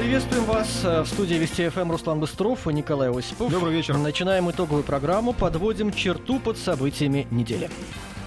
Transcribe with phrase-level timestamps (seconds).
[0.00, 3.52] Приветствуем вас в студии Вести ФМ Руслан Быстров и Николай Осипов.
[3.52, 3.98] Добрый вечер.
[3.98, 7.68] Начинаем итоговую программу, подводим черту под событиями недели.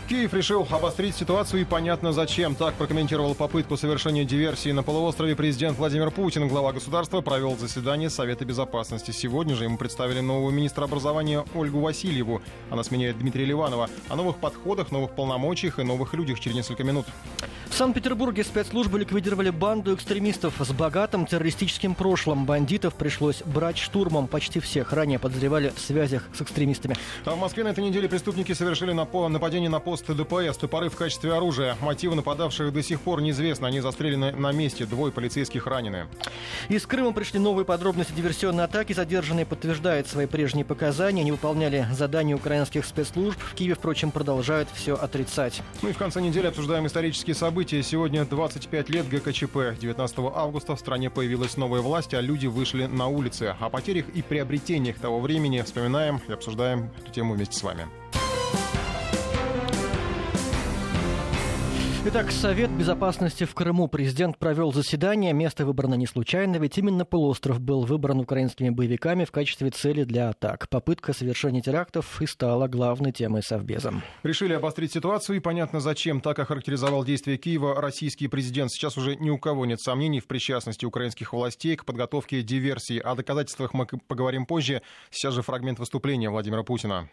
[0.08, 2.54] Киев решил обострить ситуацию и понятно зачем.
[2.54, 6.48] Так прокомментировал попытку совершения диверсии на полуострове президент Владимир Путин.
[6.48, 9.10] Глава государства провел заседание Совета Безопасности.
[9.10, 12.44] Сегодня же ему представили нового министра образования Ольгу Васильеву.
[12.70, 13.90] Она сменяет Дмитрия Ливанова.
[14.10, 17.08] О новых подходах, новых полномочиях и новых людях через несколько минут.
[17.74, 22.46] В Санкт-Петербурге спецслужбы ликвидировали банду экстремистов с богатым террористическим прошлым.
[22.46, 24.28] Бандитов пришлось брать штурмом.
[24.28, 26.96] Почти всех ранее подозревали в связях с экстремистами.
[27.26, 30.56] А в Москве на этой неделе преступники совершили нападение на пост ДПС.
[30.56, 31.76] Топоры в качестве оружия.
[31.82, 33.66] Мотивы нападавших до сих пор неизвестны.
[33.66, 34.86] Они застрелены на месте.
[34.86, 36.06] Двое полицейских ранены.
[36.70, 38.94] Из Крыма пришли новые подробности диверсионной атаки.
[38.94, 41.22] Задержанные подтверждают свои прежние показания.
[41.22, 43.40] Они выполняли задания украинских спецслужб.
[43.40, 45.64] В Киеве, впрочем, продолжают все отрицать.
[45.82, 47.84] Ну и в конце недели обсуждаем исторические события события.
[47.84, 49.80] Сегодня 25 лет ГКЧП.
[49.80, 53.56] 19 августа в стране появилась новая власть, а люди вышли на улицы.
[53.58, 57.88] О потерях и приобретениях того времени вспоминаем и обсуждаем эту тему вместе с вами.
[62.06, 63.88] Итак, Совет Безопасности в Крыму.
[63.88, 65.32] Президент провел заседание.
[65.32, 70.28] Место выбрано не случайно, ведь именно полуостров был выбран украинскими боевиками в качестве цели для
[70.28, 70.68] атак.
[70.68, 73.94] Попытка совершения терактов и стала главной темой Совбеза.
[74.22, 76.20] Решили обострить ситуацию и понятно зачем.
[76.20, 78.72] Так охарактеризовал действия Киева российский президент.
[78.72, 83.00] Сейчас уже ни у кого нет сомнений в причастности украинских властей к подготовке диверсии.
[83.00, 84.82] О доказательствах мы поговорим позже.
[85.10, 87.08] Сейчас же фрагмент выступления Владимира Путина.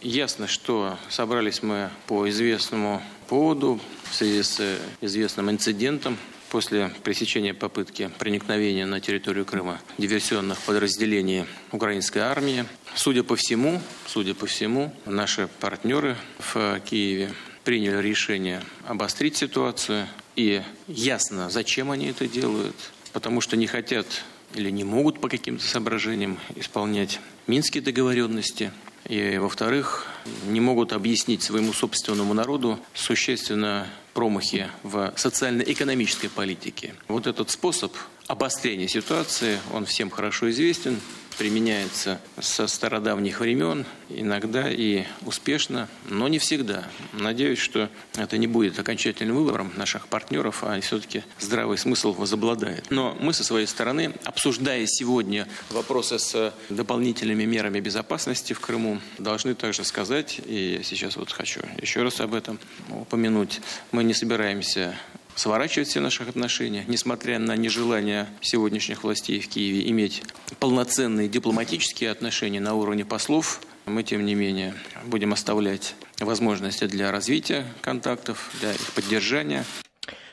[0.00, 6.16] Ясно, что собрались мы по известному поводу в связи с известным инцидентом
[6.50, 12.64] после пресечения попытки проникновения на территорию Крыма диверсионных подразделений украинской армии.
[12.94, 17.32] Судя по всему, судя по всему, наши партнеры в Киеве
[17.64, 20.06] приняли решение обострить ситуацию.
[20.36, 22.76] И ясно, зачем они это делают.
[23.12, 24.06] Потому что не хотят
[24.54, 27.18] или не могут по каким-то соображениям исполнять
[27.48, 28.70] минские договоренности–
[29.06, 30.06] и, во-вторых,
[30.46, 36.94] не могут объяснить своему собственному народу существенно промахи в социально-экономической политике.
[37.06, 37.94] Вот этот способ
[38.26, 41.00] обострения ситуации, он всем хорошо известен
[41.38, 46.88] применяется со стародавних времен, иногда и успешно, но не всегда.
[47.12, 52.90] Надеюсь, что это не будет окончательным выбором наших партнеров, а все-таки здравый смысл возобладает.
[52.90, 59.54] Но мы со своей стороны, обсуждая сегодня вопросы с дополнительными мерами безопасности в Крыму, должны
[59.54, 62.58] также сказать, и сейчас вот хочу еще раз об этом
[62.90, 63.60] упомянуть,
[63.92, 64.98] мы не собираемся
[65.38, 70.22] сворачивать все наши отношения, несмотря на нежелание сегодняшних властей в Киеве иметь
[70.58, 74.74] полноценные дипломатические отношения на уровне послов, мы, тем не менее,
[75.06, 79.64] будем оставлять возможности для развития контактов, для их поддержания.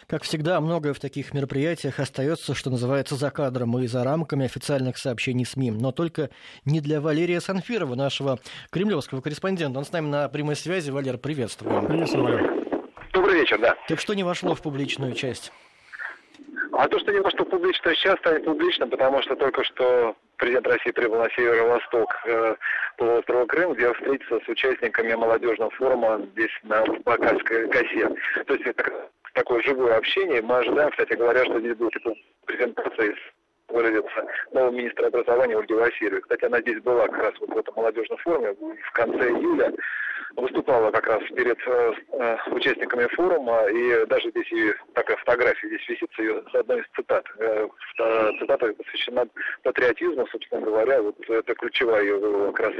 [0.07, 4.97] Как всегда, многое в таких мероприятиях остается, что называется, за кадром и за рамками официальных
[4.97, 5.71] сообщений СМИ.
[5.71, 6.29] Но только
[6.63, 8.39] не для Валерия Санфирова, нашего
[8.69, 9.79] кремлевского корреспондента.
[9.79, 10.91] Он с нами на прямой связи.
[10.91, 11.87] Валер, приветствую.
[11.87, 12.64] Приветствую, Валер.
[13.45, 13.75] Вечер, да.
[13.87, 15.51] Так что не вошло в публичную часть?
[16.71, 20.65] А то, что не вошло в публичную часть, станет публичным, потому что только что президент
[20.65, 22.55] России прибыл на северо-восток э,
[22.97, 28.09] полуострова Крым, где встретится с участниками молодежного форума здесь на Бакальской косе.
[28.47, 30.41] То есть это такое живое общение.
[30.41, 32.01] Мы ожидаем, кстати говоря, что здесь будет
[32.45, 33.13] презентация
[33.67, 36.21] выразиться нового министра образования Ольги Васильевой.
[36.21, 39.71] Кстати, она здесь была как раз вот в этом молодежном форуме в конце июля
[40.35, 45.87] выступала как раз перед э, э, участниками форума, и даже здесь и такая фотография здесь
[45.89, 47.25] висит с ее с одной из цитат.
[47.39, 47.67] Э,
[48.39, 49.27] цитата посвящена
[49.63, 52.73] патриотизму, собственно говоря, вот это ключевая ее как раз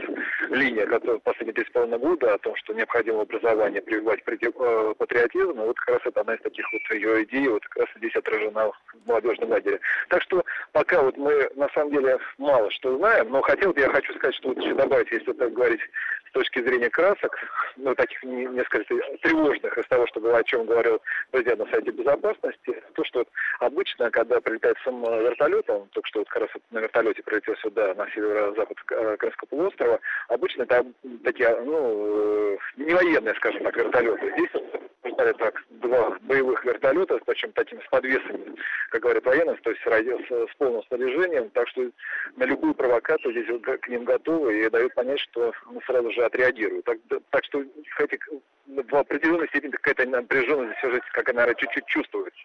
[0.49, 5.95] линия, которая последние 10,5 года о том, что необходимо образование прививать э, патриотизм, вот как
[5.95, 9.49] раз это одна из таких вот ее идей, вот как раз здесь отражена в молодежном
[9.49, 9.79] лагере.
[10.09, 13.89] Так что пока вот мы на самом деле мало что знаем, но хотел бы я
[13.89, 15.81] хочу сказать, что вот еще добавить, если так говорить
[16.24, 17.33] с точки зрения красок,
[17.77, 18.83] ну, таких несколько
[19.21, 21.01] тревожных из того, что, о чем говорил
[21.31, 23.25] президент на сайте безопасности, то, что
[23.59, 27.93] обычно, когда прилетает сам вертолет, он только что вот как раз на вертолете прилетел сюда,
[27.93, 30.85] на северо-запад э, Крымского полуострова, обычно это
[31.23, 34.33] такие, ну, э, не военные, скажем так, вертолеты.
[34.33, 34.61] Здесь
[35.09, 38.55] ждали так два боевых вертолета, причем такими с подвесами,
[38.89, 41.89] как говорят военные, то есть с, с полным снаряжением, так что
[42.35, 45.53] на любую провокацию здесь к ним готовы и дают понять, что
[45.85, 46.85] сразу же отреагируют.
[46.85, 46.97] Так,
[47.29, 48.19] так что, кстати,
[48.67, 52.43] в определенной степени какая-то напряженность все же, как она, чуть-чуть чувствуется.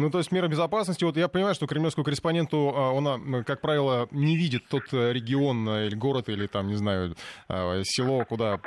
[0.00, 4.08] Ну, то есть мера безопасности, вот я понимаю, что кремлевскому корреспонденту, а, он, как правило,
[4.10, 7.14] не видит тот э, регион э, или город, или там, не знаю,
[7.48, 8.58] а, село, куда,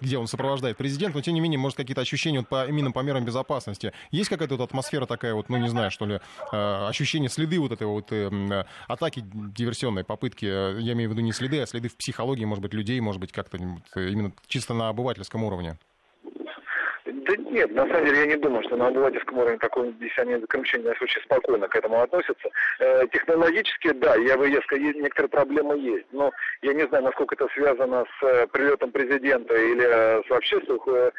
[0.00, 3.00] где он сопровождает президента, но тем не менее, может, какие-то ощущения вот по, именно по
[3.00, 3.92] мерам безопасности.
[4.12, 6.20] Есть какая-то вот атмосфера такая вот, ну, не знаю, что ли,
[6.52, 11.32] а, ощущение, следы вот этой вот э, атаки диверсионной попытки, я имею в виду не
[11.32, 15.42] следы, а следы в психологии, может быть, людей, может быть, как-то именно чисто на обывательском
[15.42, 15.76] уровне?
[17.24, 20.36] Да нет, на самом деле я не думаю, что на обывательском уровне такое здесь они
[20.36, 22.50] заключения очень спокойно к этому относятся.
[22.80, 26.32] Э, технологически, да, я бы, я сказал, некоторые проблемы есть, но
[26.62, 30.68] я не знаю, насколько это связано с э, прилетом президента или э, с вообще с,
[30.68, 31.10] э,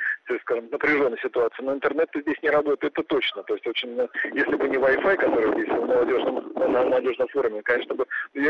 [0.41, 3.43] скажем, напряженной ситуацией, но интернет здесь не работает, это точно.
[3.43, 3.97] То есть очень,
[4.33, 8.05] если бы не Wi-Fi, который здесь в молодежном, на молодежном форуме, конечно бы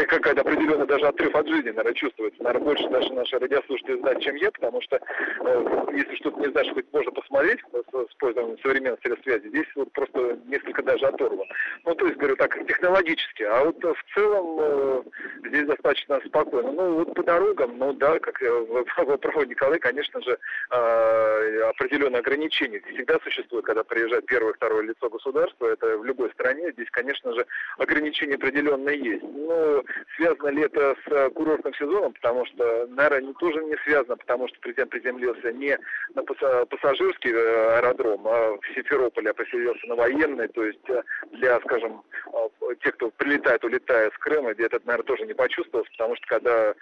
[0.07, 2.41] какая-то определенная даже отрыв от жизни, наверное, чувствуется.
[2.41, 6.73] Наверное, больше даже наши радиослушатели знают, чем я, потому что э, если что-то не знаешь,
[6.73, 11.51] хоть можно посмотреть с использованием современных средств связи, здесь вот просто несколько даже оторвано.
[11.85, 13.43] Ну, то есть, говорю так, технологически.
[13.43, 15.03] А вот в целом э,
[15.47, 16.71] здесь достаточно спокойно.
[16.71, 18.39] Ну, вот по дорогам, ну да, как
[19.21, 20.37] проводит Николай, конечно же,
[20.71, 25.67] э, определенные ограничения всегда существуют, когда приезжает первое, второе лицо государства.
[25.67, 26.71] Это в любой стране.
[26.71, 27.45] Здесь, конечно же,
[27.77, 29.23] ограничения определенные есть.
[29.23, 29.83] Но
[30.15, 32.13] связано ли это с курортным сезоном?
[32.13, 35.77] Потому что, наверное, тоже не связано, потому что президент приземлился не
[36.15, 40.47] на пассажирский э, аэродром, а в Симферополе, а поселился на военный.
[40.47, 41.01] То есть э,
[41.31, 42.03] для, скажем,
[42.33, 46.27] э, тех, кто прилетает, улетает с Крыма, где этот, наверное, тоже не почувствовался, потому что
[46.27, 46.73] когда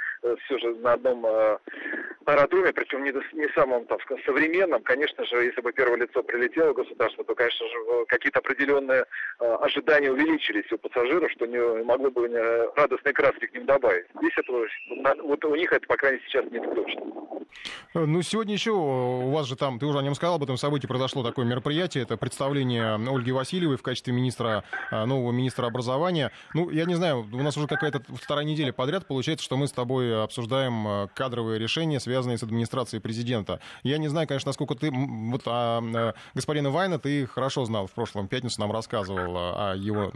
[0.45, 1.25] все же на одном
[2.25, 7.23] аэродроме, причем не, не самом, там, современном, конечно же, если бы первое лицо прилетело государство,
[7.23, 9.05] то, конечно же, какие-то определенные
[9.39, 12.27] ожидания увеличились у пассажиров, что не могло бы
[12.75, 14.05] радостной краски к ним добавить.
[14.17, 17.01] Здесь это, вот у них это, по крайней мере, сейчас не точно.
[17.93, 20.87] Ну, сегодня еще у вас же там, ты уже о нем сказал, об этом событии
[20.87, 26.31] произошло такое мероприятие, это представление Ольги Васильевой в качестве министра, а, нового министра образования.
[26.55, 29.71] Ну, я не знаю, у нас уже какая-то вторая неделя подряд получается, что мы с
[29.71, 33.59] тобой обсуждаем а, кадровые решения, связанные с администрацией президента.
[33.83, 37.91] Я не знаю, конечно, насколько ты, вот а, а господина Вайна ты хорошо знал в
[37.91, 40.11] прошлом пятницу, нам рассказывал о его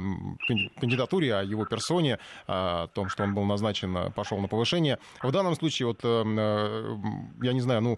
[0.80, 2.18] кандидатуре, о его персоне,
[2.48, 4.98] о том, что он был назначен, пошел на повышение.
[5.22, 6.96] В данном случае, вот, э, э,
[7.44, 7.98] я не знаю, ну,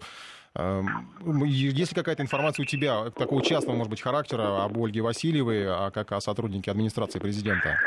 [0.58, 5.90] есть ли какая-то информация у тебя такого частного, может быть, характера об Ольге Васильевой, а
[5.90, 7.78] как о сотруднике администрации президента?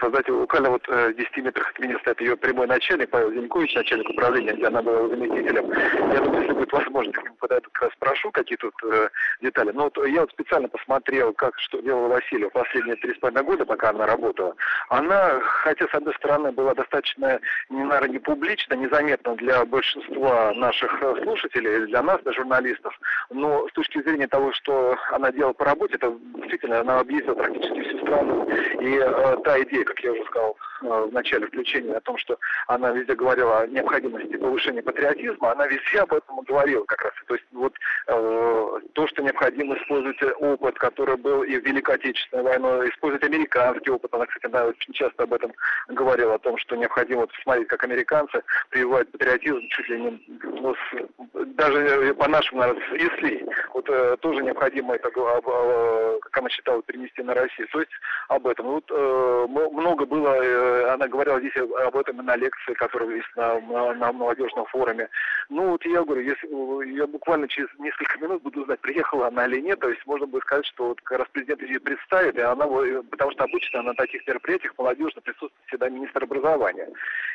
[0.00, 3.74] Создать буквально вот э, в 10 метрах от меня стоит ее прямой начальник Павел Зинькович,
[3.74, 5.70] начальник управления, где она была заместителем.
[6.12, 9.08] Я думаю, если будет возможность, я подойду, как раз спрошу, какие тут э,
[9.42, 9.72] детали.
[9.72, 13.66] Но вот я вот специально посмотрел, как что делала Васильева последние три с половиной года,
[13.66, 14.54] пока она работала.
[14.88, 17.38] Она, хотя с одной стороны была достаточно,
[17.68, 22.98] наверное, не публично, незаметна для большинства наших э, слушателей, для нас, для журналистов,
[23.28, 27.82] но с точки зрения того, что она делала по работе, это действительно она объездила практически
[27.82, 28.48] всю страну.
[28.80, 32.38] И э, та идея, как я уже сказал э, в начале включения, о том, что
[32.66, 37.12] она везде говорила о необходимости повышения патриотизма, она везде об этом говорила как раз.
[37.26, 37.74] То есть вот
[38.08, 43.90] э, то, что необходимо использовать опыт, который был и в Великой Отечественной войне, использовать американский
[43.90, 44.12] опыт.
[44.14, 45.52] Она, кстати, да, очень часто об этом
[45.88, 51.46] говорила, о том, что необходимо смотреть, как американцы прививают патриотизм чуть ли не ну, с,
[51.56, 57.22] даже по нашему, наверное, если вот э, тоже необходимо это, э, как она считала, перенести
[57.22, 57.68] на Россию.
[57.68, 57.92] То есть
[58.28, 58.66] об этом.
[58.66, 63.60] Вот э, много было, э, она говорила здесь об этом на лекции, которые есть на,
[63.60, 65.08] на, на молодежном форуме.
[65.48, 69.60] Ну вот я говорю, если я буквально через несколько минут буду знать, приехала она или
[69.60, 72.66] нет, то есть можно будет сказать, что вот как раз президент ее представит, и она,
[73.10, 76.88] потому что обычно на таких мероприятиях молодежно присутствует всегда министр образования.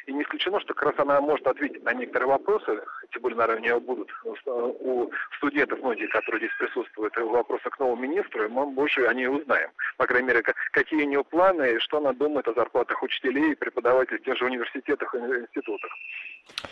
[0.05, 3.59] И не исключено, что как раз она может ответить на некоторые вопросы, тем более, наверное,
[3.59, 8.65] у нее будут у студентов, многие, которые здесь присутствуют, вопросы к новому министру, и мы
[8.67, 9.69] больше о ней узнаем.
[9.97, 13.55] По крайней мере, какие у нее планы, и что она думает о зарплатах учителей и
[13.55, 15.91] преподавателей в тех же университетах и институтах.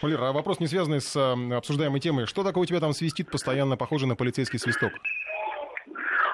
[0.01, 2.25] Валера, а вопрос не связанный с обсуждаемой темой.
[2.25, 4.91] Что такое у тебя там свистит постоянно, похоже на полицейский свисток?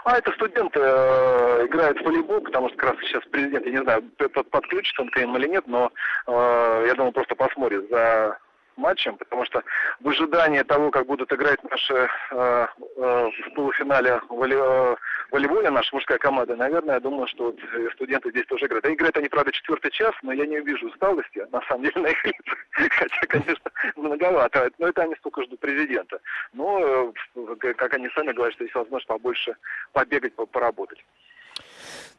[0.05, 3.81] А это студенты э, играют в волейбол, потому что как раз сейчас президент, я не
[3.81, 4.03] знаю,
[4.51, 5.91] подключится он к ним или нет, но
[6.27, 8.38] э, я думаю, просто посмотрит за
[8.77, 9.63] матчем, потому что
[10.00, 11.94] в ожидании того, как будут играть наши
[12.32, 12.67] э,
[12.98, 14.96] э, в полуфинале э,
[15.32, 17.60] волейболе наша мужская команда, наверное, я думаю, что вот
[17.94, 18.86] студенты здесь тоже играют.
[18.86, 22.08] А играют они, правда, четвертый час, но я не увижу усталости, на самом деле, на
[22.08, 22.58] их лицах.
[22.72, 24.72] Хотя, конечно, многовато.
[24.77, 26.20] Но это они столько ждут президента.
[26.53, 29.55] Но, э, как они сами говорят, что есть возможность побольше
[29.94, 31.03] побегать, поработать.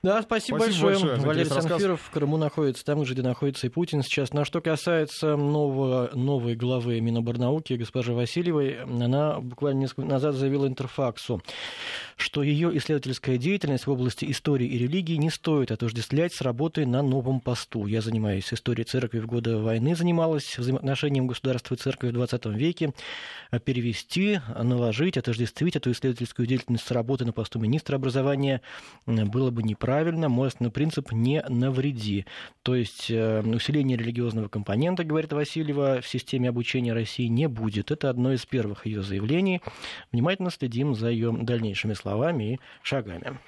[0.02, 1.10] Да, спасибо, спасибо большое.
[1.10, 4.32] большое Валерий Санфиров в Крыму находится там же, где находится и Путин сейчас.
[4.32, 11.42] Но что касается нового, новой главы Миноборнауки, госпожи Васильевой, она буквально несколько назад заявила Интерфаксу,
[12.16, 17.02] что ее исследовательская деятельность в области истории и религии не стоит отождествлять с работой на
[17.02, 17.86] новом посту.
[17.86, 22.92] Я занимаюсь историей церкви в годы войны, занималась взаимоотношением государства и церкви в 20 веке.
[23.64, 28.60] Перевести, наложить, отождествить эту исследовательскую деятельность с работы на посту министра образования
[29.06, 32.26] было бы неправильно правильно, мой принцип «не навреди».
[32.62, 37.90] То есть э, усиление религиозного компонента, говорит Васильева, в системе обучения России не будет.
[37.90, 39.60] Это одно из первых ее заявлений.
[40.12, 43.38] Внимательно следим за ее дальнейшими словами и шагами.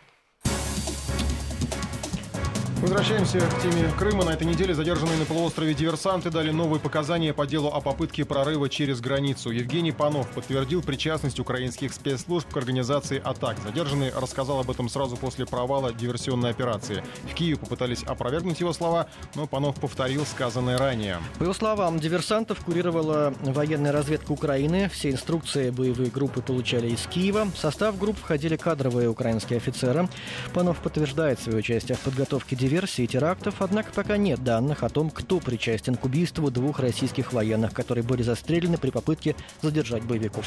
[2.81, 4.25] Возвращаемся к теме Крыма.
[4.25, 8.69] На этой неделе задержанные на полуострове диверсанты дали новые показания по делу о попытке прорыва
[8.69, 9.51] через границу.
[9.51, 13.57] Евгений Панов подтвердил причастность украинских спецслужб к организации атак.
[13.65, 17.03] Задержанный рассказал об этом сразу после провала диверсионной операции.
[17.29, 21.19] В Киеве попытались опровергнуть его слова, но Панов повторил сказанное ранее.
[21.39, 24.89] По его словам, диверсантов курировала военная разведка Украины.
[24.89, 27.49] Все инструкции боевые группы получали из Киева.
[27.53, 30.09] В состав групп входили кадровые украинские офицеры.
[30.55, 35.11] Панов подтверждает свое участие в подготовке диверсии версии терактов, однако пока нет данных о том,
[35.11, 40.47] кто причастен к убийству двух российских военных, которые были застрелены при попытке задержать боевиков.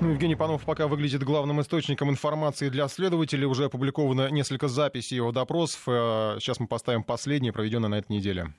[0.00, 3.46] Ну, Евгений Панов пока выглядит главным источником информации для следователей.
[3.46, 5.80] Уже опубликовано несколько записей его допросов.
[5.86, 8.52] Э, сейчас мы поставим последние, проведенные на этой неделе.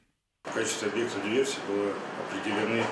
[0.44, 1.92] В качестве объекта диверсии было
[2.28, 2.84] определены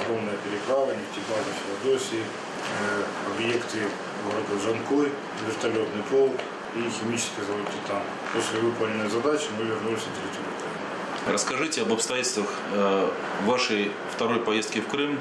[0.00, 3.78] огромная переправа, нефтебаза Феодосии, э, объекты
[4.24, 5.12] города Жанкой,
[5.46, 6.30] вертолетный пол,
[6.74, 8.02] и химический завод «Титан».
[8.32, 11.32] После выполненной задачи мы вернулись на территорию Крыма.
[11.32, 13.10] Расскажите об обстоятельствах э,
[13.44, 15.18] вашей второй поездки в Крым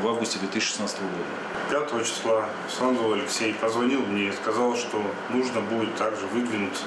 [0.00, 1.88] в августе 2016 года.
[1.90, 6.84] 5 числа Сандов Алексей позвонил мне и сказал, что нужно будет также выдвинуться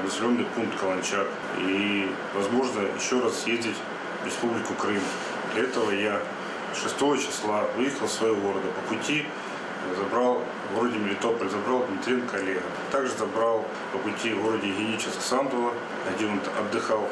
[0.00, 1.26] в населенный пункт Каланчак
[1.58, 3.76] и, возможно, еще раз съездить
[4.22, 5.02] в Республику Крым.
[5.54, 6.20] Для этого я
[6.74, 8.66] 6 числа выехал из своего города.
[8.68, 9.24] По пути
[9.96, 12.62] забрал в городе Мелитополь, забрал Дмитренко Олега.
[12.90, 15.72] Также забрал по пути в городе Геническ Сандула,
[16.14, 17.08] где он отдыхал.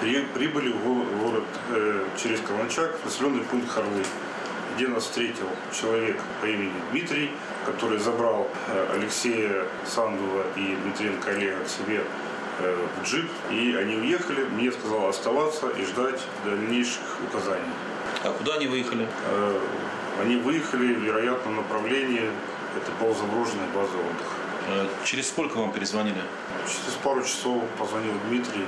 [0.00, 4.02] При, прибыли в город э, через Каланчак, в населенный пункт Харлы,
[4.74, 5.46] где нас встретил
[5.78, 7.30] человек по имени Дмитрий,
[7.66, 12.02] который забрал э, Алексея Сандула и Дмитренко Олега к себе
[12.60, 14.44] э, в джип, и они уехали.
[14.44, 17.74] Мне сказал оставаться и ждать дальнейших указаний.
[18.24, 19.06] А куда они выехали?
[19.26, 19.60] Э,
[20.20, 22.30] они выехали в вероятном направлении,
[22.76, 24.40] это полузаброшенная база отдыха.
[24.68, 26.20] Э, через сколько вам перезвонили?
[26.66, 28.64] Через пару часов позвонил Дмитрий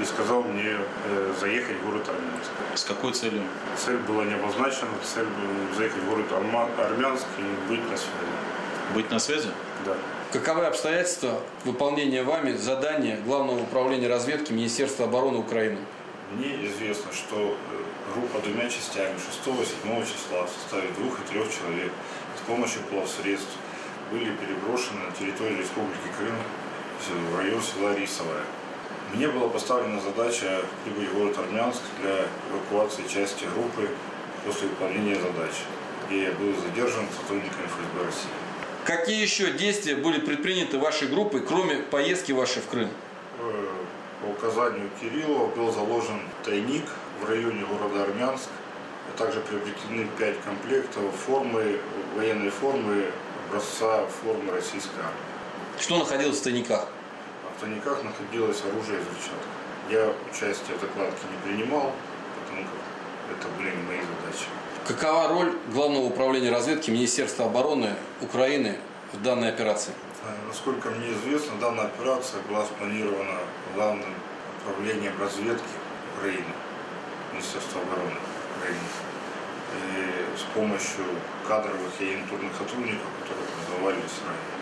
[0.00, 2.50] и сказал мне э, заехать в город Армянск.
[2.74, 3.42] С какой целью?
[3.76, 4.90] Цель была не обозначена.
[5.02, 8.94] Цель была заехать в город Армянск и быть на связи.
[8.94, 9.48] Быть на связи?
[9.84, 9.94] Да.
[10.32, 15.78] Каковы обстоятельства выполнения вами задания Главного управления разведки Министерства обороны Украины?
[16.32, 17.79] Мне известно, что э,
[18.14, 21.92] группа двумя частями 6-7 числа в составе двух и трех человек
[22.36, 23.56] с помощью плавсредств
[24.10, 26.36] были переброшены на территорию Республики Крым
[27.30, 28.42] в район села Рисовое.
[29.14, 33.88] Мне была поставлена задача прибыть в город Армянск для эвакуации части группы
[34.44, 35.62] после выполнения задачи,
[36.06, 38.30] где я был задержан сотрудниками ФСБ России.
[38.84, 42.90] Какие еще действия были предприняты вашей группой, кроме поездки вашей в Крым?
[43.38, 43.66] Э,
[44.22, 46.84] по указанию Кириллова был заложен тайник
[47.20, 48.48] в районе города Армянск.
[49.16, 51.78] Также приобретены пять комплектов формы,
[52.16, 53.06] военной формы
[53.48, 55.80] образца формы российской армии.
[55.80, 56.86] Что находилось в тайниках?
[57.44, 59.60] А в тайниках находилось оружие и взрывчатка.
[59.90, 61.92] Я участие в закладке не принимал,
[62.40, 64.46] потому как это были не мои задачи.
[64.86, 68.78] Какова роль Главного управления разведки Министерства обороны Украины
[69.12, 69.92] в данной операции?
[70.24, 73.38] Э, насколько мне известно, данная операция была спланирована
[73.74, 74.14] главным
[74.62, 75.64] управлением разведки
[76.16, 76.44] Украины.
[77.40, 78.16] Министерства обороны
[78.58, 78.80] Украины.
[79.72, 81.04] И с помощью
[81.48, 84.60] кадровых и агентурных сотрудников, которые образовались ранее.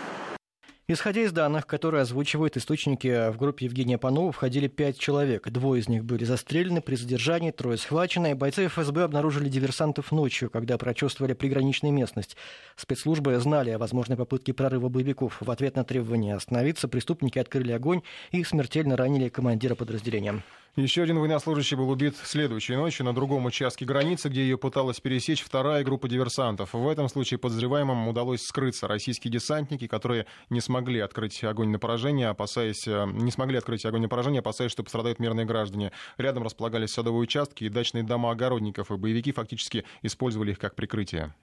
[0.87, 5.47] Исходя из данных, которые озвучивают источники в группе Евгения Панова, входили пять человек.
[5.49, 8.33] Двое из них были застрелены при задержании, трое схвачены.
[8.33, 12.37] Бойцы ФСБ обнаружили диверсантов ночью, когда прочувствовали приграничную местность.
[12.75, 15.37] Спецслужбы знали о возможной попытке прорыва боевиков.
[15.41, 20.41] В ответ на требование остановиться преступники открыли огонь и смертельно ранили командира подразделения.
[20.79, 25.43] Еще один военнослужащий был убит следующей ночью на другом участке границы, где ее пыталась пересечь
[25.43, 26.73] вторая группа диверсантов.
[26.73, 28.87] В этом случае подозреваемым удалось скрыться.
[28.87, 34.03] Российские десантники, которые не смогли открыть огонь на поражение, опасаясь, э, не смогли открыть огонь
[34.03, 35.91] на поражение, опасаясь, что пострадают мирные граждане.
[36.17, 41.33] Рядом располагались садовые участки и дачные дома огородников, и боевики фактически использовали их как прикрытие.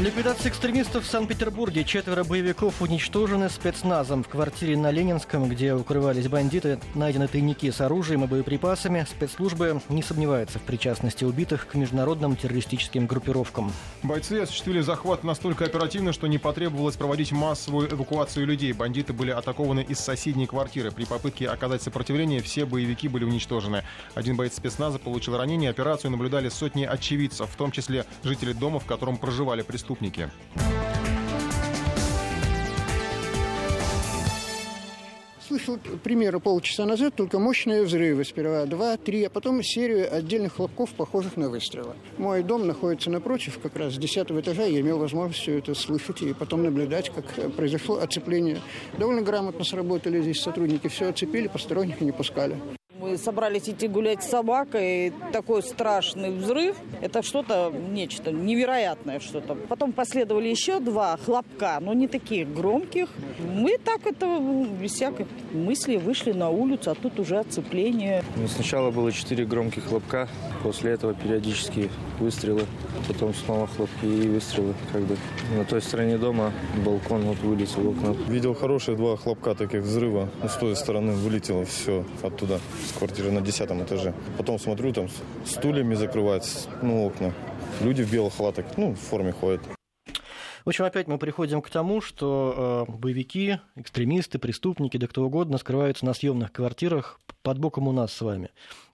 [0.00, 1.84] Ликвидация экстремистов в Санкт-Петербурге.
[1.84, 4.24] Четверо боевиков уничтожены спецназом.
[4.24, 9.06] В квартире на Ленинском, где укрывались бандиты, найдены тайники с оружием и боеприпасами.
[9.08, 13.70] Спецслужбы не сомневаются в причастности убитых к международным террористическим группировкам.
[14.02, 18.72] Бойцы осуществили захват настолько оперативно, что не потребовалось проводить массовую эвакуацию людей.
[18.72, 20.90] Бандиты были атакованы из соседней квартиры.
[20.90, 23.84] При попытке оказать сопротивление все боевики были уничтожены.
[24.14, 25.68] Один боец спецназа получил ранение.
[25.68, 30.30] Операцию наблюдали сотни очевидцев, в том числе жители дома, в котором проживали преступники преступники.
[35.46, 38.24] Слышал примеры полчаса назад, только мощные взрывы.
[38.24, 41.94] Сперва два, три, а потом серию отдельных хлопков, похожих на выстрелы.
[42.16, 44.64] Мой дом находится напротив, как раз с десятого этажа.
[44.64, 48.60] Я имел возможность все это слышать и потом наблюдать, как произошло оцепление.
[48.96, 50.88] Довольно грамотно сработали здесь сотрудники.
[50.88, 52.56] Все оцепили, посторонних не пускали.
[53.00, 56.76] Мы собрались идти гулять с собакой, такой страшный взрыв.
[57.00, 59.54] Это что-то, нечто невероятное что-то.
[59.54, 63.08] Потом последовали еще два хлопка, но не таких громких.
[63.54, 64.38] Мы так это,
[64.80, 68.22] без всякой мысли, вышли на улицу, а тут уже оцепление.
[68.36, 70.28] Ну, сначала было четыре громких хлопка,
[70.62, 72.66] после этого периодически выстрелы,
[73.08, 74.74] потом снова хлопки и выстрелы.
[74.92, 75.16] Как бы
[75.56, 76.52] на той стороне дома
[76.84, 78.12] балкон вот вылетел в окна.
[78.28, 80.28] Видел хорошие два хлопка таких взрыва.
[80.46, 82.60] С той стороны вылетело все оттуда
[82.98, 84.14] квартира на десятом этаже.
[84.36, 85.08] Потом смотрю, там
[85.44, 86.44] стульями закрывают,
[86.82, 87.32] ну, окна.
[87.80, 89.60] Люди в белых халатах, ну, в форме ходят.
[90.64, 95.58] В общем, опять мы приходим к тому, что э, боевики, экстремисты, преступники, да кто угодно
[95.58, 98.50] скрываются на съемных квартирах под боком у нас с вами.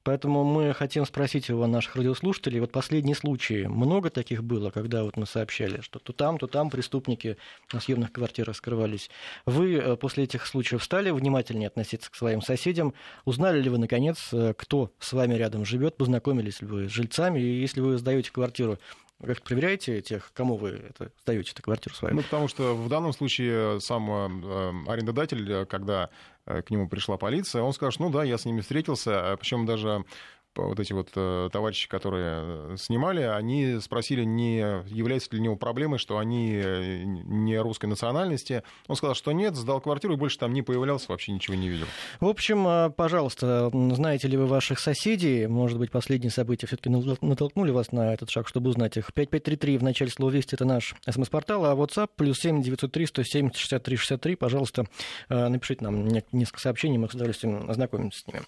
[0.08, 5.18] Поэтому мы хотим спросить у наших радиослушателей, вот последние случаи, много таких было, когда вот
[5.18, 7.36] мы сообщали, что то там, то там преступники
[7.74, 9.10] на съемных квартирах скрывались.
[9.44, 12.94] Вы э, после этих случаев стали внимательнее относиться к своим соседям?
[13.26, 15.98] Узнали ли вы, наконец, э, кто с вами рядом живет?
[15.98, 17.38] Познакомились ли вы с жильцами?
[17.38, 18.78] И если вы сдаете квартиру,
[19.24, 22.14] как проверяете тех, кому вы это сдаете эту квартиру свою?
[22.14, 26.10] Ну, потому что в данном случае сам э, арендодатель, когда
[26.48, 30.04] Э, к нему пришла полиция, он скажет, ну да, я с ними встретился, причем даже
[30.58, 35.56] вот эти вот э, товарищи, которые э, снимали, они спросили, не является ли у него
[35.56, 38.62] проблемой, что они э, не русской национальности.
[38.86, 41.86] Он сказал, что нет, сдал квартиру и больше там не появлялся, вообще ничего не видел.
[42.20, 45.46] В общем, пожалуйста, знаете ли вы ваших соседей?
[45.46, 49.12] Может быть, последние события все-таки натолкнули вас на этот шаг, чтобы узнать их.
[49.12, 53.96] 5533 в начале слова «Вести»— это наш смс-портал, а WhatsApp плюс 7 903 170 63
[53.96, 54.36] 63.
[54.36, 54.86] Пожалуйста,
[55.28, 58.40] напишите нам несколько сообщений, мы с удовольствием ознакомимся с ними.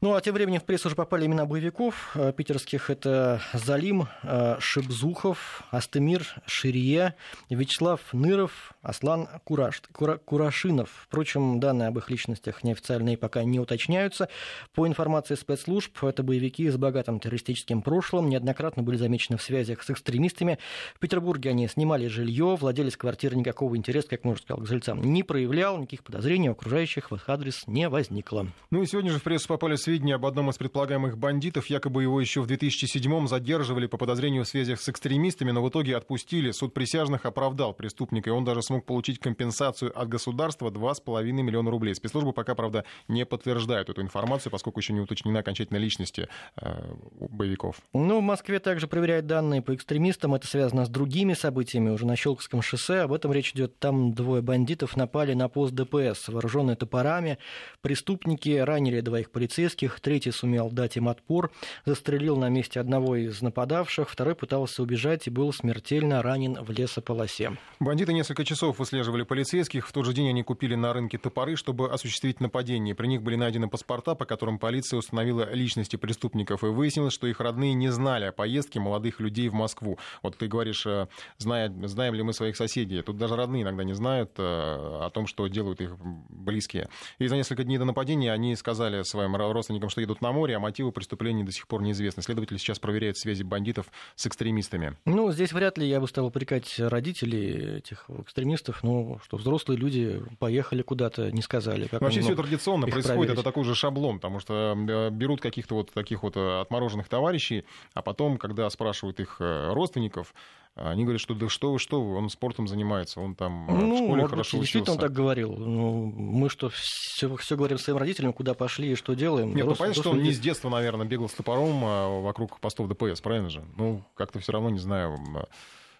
[0.00, 2.90] Ну, а тем временем в прессу уже попали имена боевиков э, питерских.
[2.90, 7.14] Это Залим э, Шибзухов, Астемир Ширие,
[7.50, 10.90] Вячеслав Ныров, Аслан Кураш, Кура, Курашинов.
[11.04, 14.28] Впрочем, данные об их личностях неофициальные пока не уточняются.
[14.74, 19.90] По информации спецслужб, это боевики с богатым террористическим прошлым, неоднократно были замечены в связях с
[19.90, 20.58] экстремистами.
[20.94, 25.22] В Петербурге они снимали жилье, владелец квартиры никакого интереса, как можно сказать, к жильцам не
[25.22, 28.46] проявлял, никаких подозрений окружающих в их адрес не возникло.
[28.70, 31.66] Ну и сегодня же в прессу попали сведения об одном из предполагаемых бандитов.
[31.66, 35.96] Якобы его еще в 2007-м задерживали по подозрению в связях с экстремистами, но в итоге
[35.96, 36.50] отпустили.
[36.50, 41.94] Суд присяжных оправдал преступника, и он даже смог получить компенсацию от государства 2,5 миллиона рублей.
[41.94, 46.94] Спецслужбы пока, правда, не подтверждают эту информацию, поскольку еще не уточнена окончательная личности э,
[47.30, 47.80] боевиков.
[47.92, 50.34] Ну, в Москве также проверяют данные по экстремистам.
[50.34, 53.00] Это связано с другими событиями уже на Щелковском шоссе.
[53.00, 53.78] Об этом речь идет.
[53.78, 57.38] Там двое бандитов напали на пост ДПС, вооруженные топорами.
[57.80, 61.50] Преступники ранили двоих полицейских, третий сумел дать им отпор,
[61.84, 67.56] застрелил на месте одного из нападавших, второй пытался убежать и был смертельно ранен в лесополосе.
[67.80, 69.86] Бандиты несколько часов выслеживали полицейских.
[69.86, 72.94] В тот же день они купили на рынке топоры, чтобы осуществить нападение.
[72.94, 76.64] При них были найдены паспорта, по которым полиция установила личности преступников.
[76.64, 79.98] И выяснилось, что их родные не знали о поездке молодых людей в Москву.
[80.22, 83.02] Вот ты говоришь, э, знаем, знаем ли мы своих соседей.
[83.02, 86.88] Тут даже родные иногда не знают э, о том, что делают их близкие.
[87.18, 90.60] И за несколько дней до нападения они сказали своим родственникам, что едут на море, а
[90.84, 92.22] мотивы преступлений до сих пор неизвестны.
[92.22, 94.96] Следователи сейчас проверяют связи бандитов с экстремистами.
[95.04, 100.22] Ну, здесь вряд ли я бы стал упрекать родителей этих экстремистов, ну, что взрослые люди
[100.38, 101.86] поехали куда-то, не сказали.
[101.86, 103.34] Как Вообще все традиционно происходит, проверить.
[103.34, 107.64] это такой же шаблон, потому что э, берут каких-то вот таких вот э, отмороженных товарищей,
[107.94, 110.34] а потом, когда спрашивают их э, родственников,
[110.76, 113.96] они говорят, что да что вы, что вы, он спортом занимается, он там ну, в
[113.96, 115.52] школе может хорошо быть, действительно он так говорил.
[115.52, 119.54] Ну, мы что, все, все говорим своим родителям, куда пошли и что делаем?
[119.54, 122.88] Нет, ну понятно, что он не с детства, наверное, бегал с топором а, вокруг постов
[122.88, 123.64] ДПС, правильно же?
[123.76, 125.18] Ну, как-то все равно, не знаю,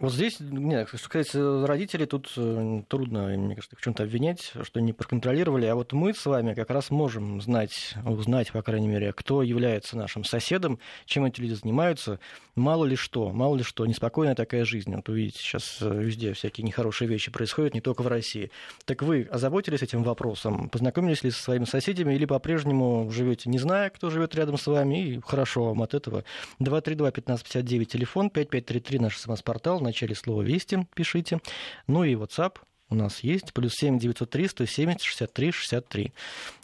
[0.00, 4.80] Вот здесь, нет, что касается родителей, тут э, трудно, мне кажется, в чем-то обвинять, что
[4.80, 5.66] не проконтролировали.
[5.66, 9.96] А вот мы с вами как раз можем знать, узнать, по крайней мере, кто является
[9.96, 12.18] нашим соседом, чем эти люди занимаются.
[12.56, 14.92] Мало ли что, мало ли что, неспокойная такая жизнь.
[14.94, 18.50] Вот увидите, сейчас э, везде всякие нехорошие вещи происходят, не только в России.
[18.86, 20.70] Так вы озаботились этим вопросом?
[20.70, 25.06] Познакомились ли со своими соседями или по-прежнему живете, не зная, кто живет рядом с вами,
[25.06, 26.24] и хорошо вам от этого?
[26.60, 31.40] 232-1559, телефон, 5533, наш смс-портал, начале слова «Вести» пишите.
[31.86, 32.58] Ну и WhatsApp
[32.90, 36.12] у нас есть, плюс 7 903 170 63 63.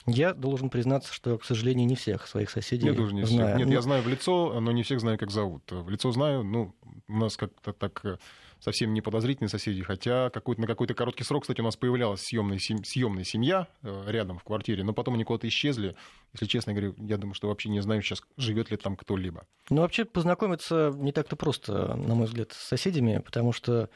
[0.06, 3.48] Я должен признаться, что, к сожалению, не всех своих соседей я тоже не знаю.
[3.48, 3.58] Всех.
[3.58, 5.62] Нет, ну, я знаю в лицо, но не всех знаю, как зовут.
[5.70, 6.74] В лицо знаю, ну,
[7.08, 8.18] у нас как-то так э,
[8.60, 12.58] совсем не подозрительные соседи, хотя какой-то, на какой-то короткий срок, кстати, у нас появлялась съемная,
[12.58, 15.96] съемная семья э, рядом в квартире, но потом они куда-то исчезли.
[16.34, 19.46] Если честно говоря, я думаю, что вообще не знаю сейчас, живет ли там кто-либо.
[19.70, 23.88] Ну, вообще познакомиться не так-то просто, на мой взгляд, с соседями, потому что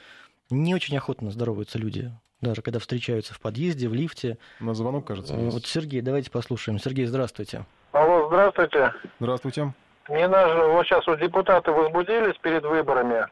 [0.50, 4.38] не очень охотно здороваются люди, даже когда встречаются в подъезде, в лифте.
[4.60, 5.54] На звонок, кажется, есть.
[5.54, 6.78] Вот Сергей, давайте послушаем.
[6.78, 7.66] Сергей, здравствуйте.
[7.92, 8.92] Алло, здравствуйте.
[9.20, 9.74] Здравствуйте.
[10.08, 13.26] Мне даже вот сейчас вот депутаты возбудились перед выборами.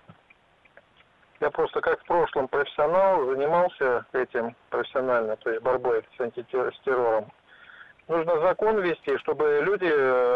[1.43, 7.33] Я просто как в прошлом профессионал занимался этим профессионально, то есть борьбой с антитеррором.
[8.09, 9.87] Нужно закон ввести, чтобы люди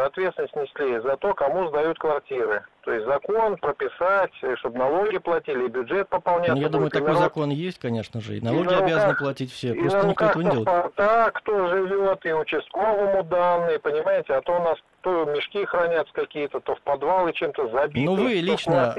[0.05, 2.64] ответственность несли за то, кому сдают квартиры.
[2.83, 6.55] То есть закон прописать, чтобы налоги платили, и бюджет пополняться.
[6.55, 9.19] Ну, я думаю, такой народ- закон есть, конечно же, и налоги И на обязаны руках-
[9.19, 10.66] платить все, просто никто этого не делает.
[10.66, 16.59] паспорта, кто живет, и участковому данные, понимаете, а то у нас то мешки хранятся какие-то,
[16.59, 18.05] то в подвалы чем-то забиты.
[18.05, 18.92] Ну, вы лично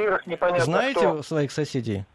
[0.59, 1.21] знаете что.
[1.21, 2.05] своих соседей?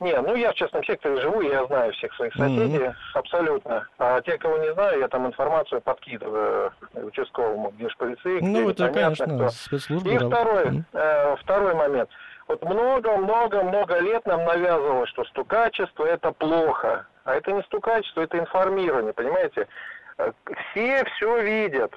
[0.00, 3.86] Не, ну я в частном секторе живу, я знаю всех своих соседей, абсолютно.
[3.98, 8.84] А те, кого не знаю, я там информацию подкидываю участковому, где ж полицейский, Ну, это,
[8.84, 9.48] непонятно конечно, кто.
[9.50, 10.10] спецслужбы.
[10.14, 10.26] И да.
[10.28, 10.84] второй, Мгм.
[10.94, 12.08] э, второй момент.
[12.48, 17.06] Вот много-много-много лет нам навязывалось, что стукачество это плохо.
[17.24, 19.68] А это не стукачество, это информирование, понимаете?
[20.16, 20.32] Э,
[20.72, 21.92] Все все видят.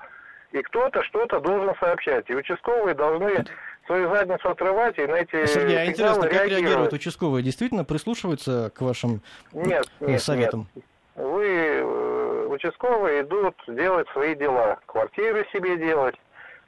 [0.52, 2.30] И кто-то что-то должен сообщать.
[2.30, 3.46] И участковые должны
[3.86, 6.62] свою задницу отрывать и на эти Сергей, а интересно, как реагировать.
[6.62, 7.44] реагируют участковые?
[7.44, 9.22] Действительно прислушиваются к вашим
[9.54, 10.68] Нет, э, нет, советам?
[11.16, 16.16] Вы э, участковые идут делать свои дела, квартиры себе делать,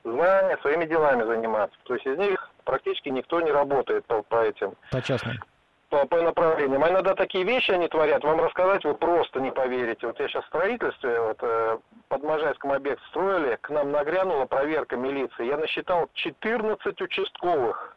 [0.04, 1.78] знания, своими делами заниматься.
[1.84, 5.38] То есть из них практически никто не работает по, по этим По частным.
[5.90, 6.86] По, по направлениям.
[6.88, 10.08] Иногда такие вещи они творят, вам рассказать вы просто не поверите.
[10.08, 14.96] Вот я сейчас в строительстве, вот, э, под Можайском объект строили, к нам нагрянула проверка
[14.96, 15.46] милиции.
[15.46, 17.96] Я насчитал 14 участковых.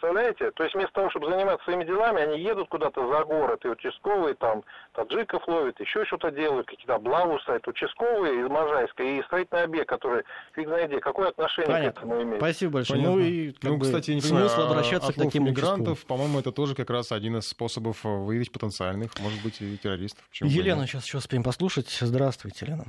[0.00, 0.50] Представляете?
[0.52, 4.34] То есть вместо того, чтобы заниматься своими делами, они едут куда-то за город, и участковые
[4.34, 7.68] там таджиков ловят, еще что-то делают, какие-то облавы ставят.
[7.68, 11.92] Участковые из Можайска и строительный объект, который, фиг знайди, какое отношение Понятно.
[11.92, 12.38] к этому имеет?
[12.38, 12.98] Спасибо большое.
[12.98, 13.20] Понятно.
[13.20, 16.50] Ну и как ну, бы, кстати, не смысл а обращаться к таким мигрантов, по-моему, это
[16.50, 20.24] тоже как раз один из способов э, выявить потенциальных, может быть, и террористов.
[20.40, 20.88] Нет?
[20.88, 21.90] сейчас еще успеем послушать.
[21.90, 22.84] Здравствуйте, Елена.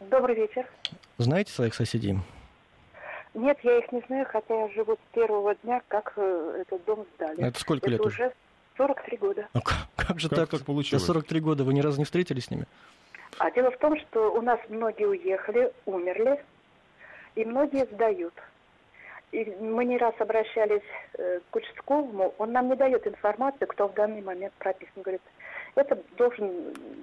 [0.00, 0.66] Добрый вечер.
[1.18, 2.18] Знаете своих соседей?
[3.38, 7.06] Нет, я их не знаю, хотя я живу с первого дня, как э, этот дом
[7.14, 7.44] сдали.
[7.44, 8.26] Это сколько лет Это уже?
[8.26, 8.34] уже
[8.76, 9.48] 43 года.
[9.54, 10.48] Ну, как, как же Как так?
[10.50, 11.02] так получилось?
[11.02, 12.66] За 43 года вы ни разу не встретились с ними?
[13.38, 16.42] А дело в том, что у нас многие уехали, умерли,
[17.36, 18.34] и многие сдают.
[19.30, 20.82] И мы не раз обращались
[21.14, 25.02] э, к участковому, он нам не дает информацию, кто в данный момент прописан.
[25.02, 25.22] Говорит,
[25.78, 26.50] это должен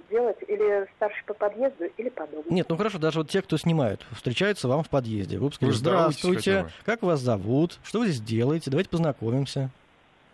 [0.10, 2.44] делать или старший по подъезду, или по дому.
[2.50, 5.38] Нет, ну хорошо, даже вот те, кто снимают, встречаются вам в подъезде.
[5.38, 9.70] Вы бы сказали, Вы здороваетесь здравствуйте, как вас зовут, что вы здесь делаете, давайте познакомимся.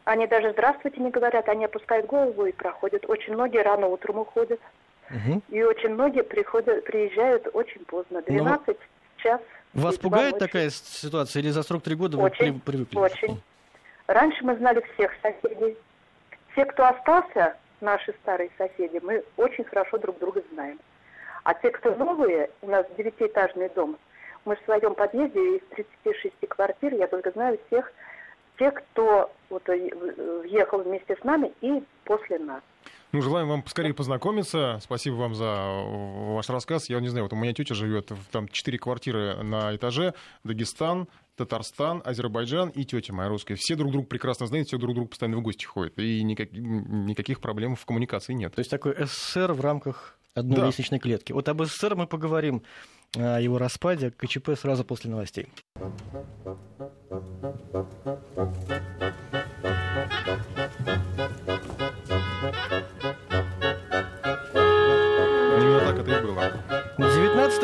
[0.03, 3.05] Они даже здравствуйте не говорят, они опускают голову и проходят.
[3.07, 4.59] Очень многие рано утром уходят.
[5.09, 5.43] Мгм.
[5.49, 8.77] И очень многие приходят, приезжают очень поздно, Ну, 12
[9.17, 9.41] час.
[9.73, 10.39] Вас пугает ночи.
[10.45, 12.97] такая ситуация или за 43 года вы Очень, при- привыкли?
[12.97, 13.41] очень.
[14.07, 15.77] Раньше мы знали всех соседей.
[16.55, 20.79] Те, кто остался, наши старые соседи, мы очень хорошо друг друга знаем.
[21.43, 23.97] А те, кто новые, у нас девятиэтажный дом,
[24.45, 25.61] мы в своем подъезде из
[26.03, 27.91] 36 квартир, я только знаю всех
[28.57, 29.89] тех, кто вот, э,
[30.43, 32.61] въехал вместе с нами и после нас.
[33.11, 34.79] Ну, желаем вам поскорее познакомиться.
[34.81, 35.53] Спасибо вам за
[36.33, 36.89] ваш рассказ.
[36.89, 40.13] Я не знаю, вот у меня тетя живет, там четыре квартиры на этаже.
[40.43, 43.55] Дагестан, Татарстан, Азербайджан и тетя моя русская.
[43.55, 45.97] Все друг друга прекрасно знают, все друг другу постоянно в гости ходят.
[45.97, 48.53] И никак- никаких проблем в коммуникации нет.
[48.55, 50.65] То есть такой СССР в рамках одной Да.
[50.67, 51.31] лестничной клетки.
[51.33, 52.63] Вот об СССР мы поговорим,
[53.15, 55.47] о его распаде, КЧП сразу после новостей.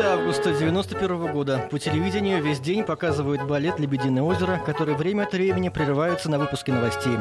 [0.07, 1.67] Августа 1991 года.
[1.69, 6.71] По телевидению весь день показывают балет «Лебединое озеро», который время от времени прерывается на выпуске
[6.71, 7.17] новостей.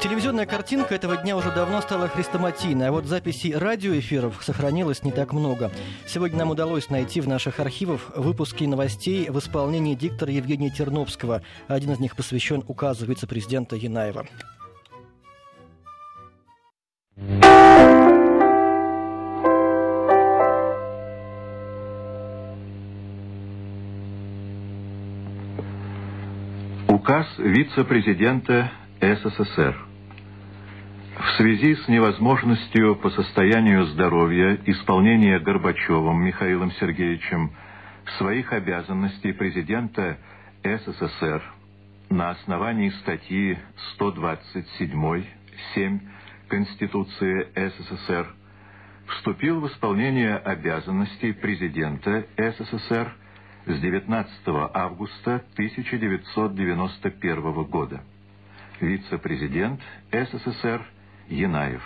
[0.00, 5.32] Телевизионная картинка этого дня уже давно стала хрестоматийной, а вот записей радиоэфиров сохранилось не так
[5.32, 5.70] много.
[6.06, 11.42] Сегодня нам удалось найти в наших архивах выпуски новостей в исполнении диктора Евгения Терновского.
[11.68, 14.26] Один из них посвящен указу вице-президента Янаева.
[27.02, 29.76] Указ вице-президента СССР.
[31.18, 37.50] В связи с невозможностью по состоянию здоровья исполнения Горбачевым Михаилом Сергеевичем
[38.18, 40.16] своих обязанностей президента
[40.62, 41.42] СССР
[42.08, 43.58] на основании статьи
[43.98, 46.00] 127.7
[46.46, 48.32] Конституции СССР
[49.08, 53.12] вступил в исполнение обязанностей президента СССР
[53.66, 54.30] с 19
[54.74, 58.02] августа 1991 года.
[58.80, 60.86] Вице-президент СССР
[61.28, 61.82] Янаев.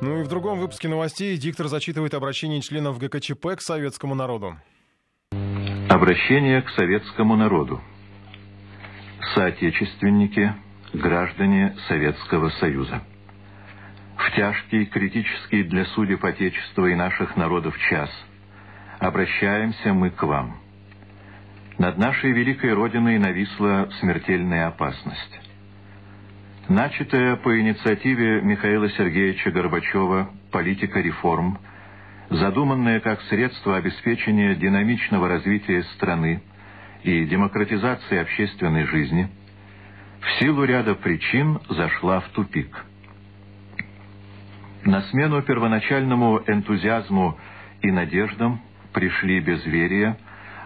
[0.00, 4.56] Ну и в другом выпуске новостей диктор зачитывает обращение членов ГКЧП к советскому народу.
[5.88, 7.80] Обращение к советскому народу.
[9.34, 10.52] Соотечественники,
[10.92, 13.02] граждане Советского Союза.
[14.22, 18.08] В тяжкий, критический для судеб Отечества и наших народов час
[19.00, 20.58] обращаемся мы к вам.
[21.78, 25.40] Над нашей великой Родиной нависла смертельная опасность.
[26.68, 31.58] Начатая по инициативе Михаила Сергеевича Горбачева политика реформ,
[32.30, 36.42] задуманная как средство обеспечения динамичного развития страны
[37.02, 39.28] и демократизации общественной жизни,
[40.20, 42.84] в силу ряда причин зашла в тупик–
[44.84, 47.38] на смену первоначальному энтузиазму
[47.82, 48.60] и надеждам
[48.92, 50.16] пришли безверие,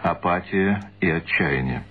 [0.03, 1.83] апатия и отчаяние.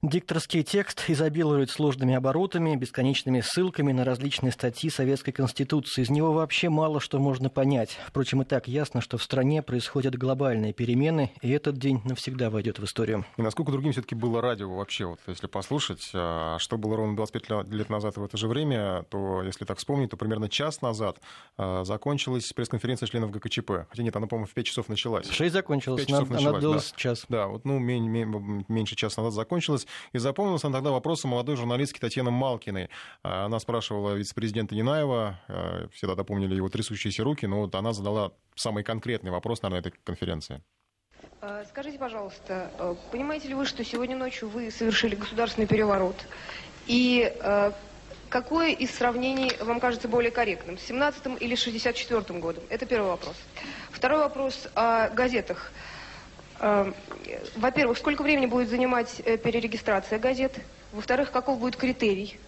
[0.00, 6.02] Дикторский текст изобилует сложными оборотами, бесконечными ссылками на различные статьи Советской Конституции.
[6.02, 7.98] Из него вообще мало что можно понять.
[8.06, 12.78] Впрочем, и так ясно, что в стране происходят глобальные перемены, и этот день навсегда войдет
[12.78, 13.24] в историю.
[13.36, 17.68] И насколько другим все-таки было радио вообще, вот если послушать, а, что было ровно 25
[17.72, 21.18] лет назад в это же время, то, если так вспомнить, то примерно час назад
[21.56, 23.88] а, закончилась пресс-конференция членов ГКЧП.
[23.90, 25.26] Хотя нет, она, по-моему, в 5 часов началась.
[25.26, 26.98] В 6 закончилась, 5 часов она, началась, она длилась да.
[26.98, 27.24] час.
[27.28, 29.87] Да, вот, ну, меньше часа назад закончилась.
[30.12, 32.88] И запомнился он тогда вопросом молодой журналистки Татьяны Малкиной.
[33.22, 37.92] А, она спрашивала вице-президента Нинаева, а, все тогда помнили его трясущиеся руки, но вот она
[37.92, 40.62] задала самый конкретный вопрос, наверное, этой конференции.
[41.40, 46.16] А, скажите, пожалуйста, понимаете ли вы, что сегодня ночью вы совершили государственный переворот?
[46.86, 47.32] И
[48.28, 52.62] какое из сравнений вам кажется более корректным, с 17 или 64 годом?
[52.70, 53.36] Это первый вопрос.
[53.90, 55.72] Второй вопрос о газетах.
[56.60, 56.94] Эм,
[57.56, 60.56] во-первых, сколько времени будет занимать э, перерегистрация газет?
[60.92, 62.38] Во-вторых, каков будет критерий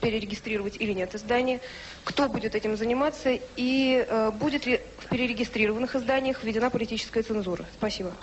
[0.00, 1.60] перерегистрировать или нет издание?
[2.04, 3.38] Кто будет этим заниматься?
[3.56, 7.66] И э, будет ли в перерегистрированных изданиях введена политическая цензура?
[7.76, 8.14] Спасибо.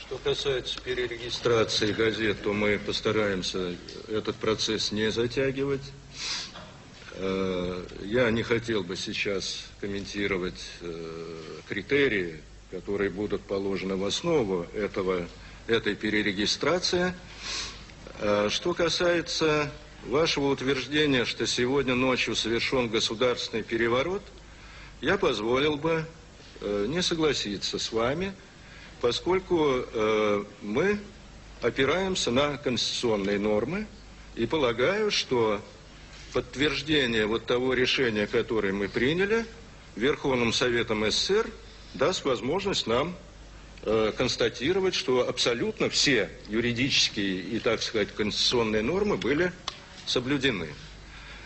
[0.00, 3.76] Что касается перерегистрации газет, то мы постараемся
[4.08, 5.82] этот процесс не затягивать.
[7.12, 10.68] Э, я не хотел бы сейчас комментировать
[11.68, 12.40] критерии
[12.76, 15.26] которые будут положены в основу этого,
[15.66, 17.14] этой перерегистрации.
[18.20, 19.72] Э, что касается
[20.04, 24.20] вашего утверждения, что сегодня ночью совершен государственный переворот,
[25.00, 26.04] я позволил бы
[26.60, 28.34] э, не согласиться с вами,
[29.00, 30.98] поскольку э, мы
[31.62, 33.86] опираемся на конституционные нормы
[34.34, 35.62] и полагаю, что
[36.34, 39.46] подтверждение вот того решения, которое мы приняли
[39.94, 41.48] Верховным Советом СССР–
[41.96, 43.14] даст возможность нам
[43.82, 49.52] э, констатировать, что абсолютно все юридические и, так сказать, конституционные нормы были
[50.06, 50.68] соблюдены.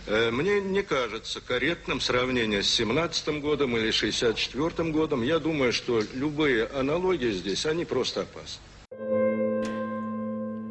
[0.07, 5.23] Э, мне не кажется корректным сравнение с 17 годом или 64 годом.
[5.23, 8.63] Я думаю, что любые аналогии здесь, они просто опасны.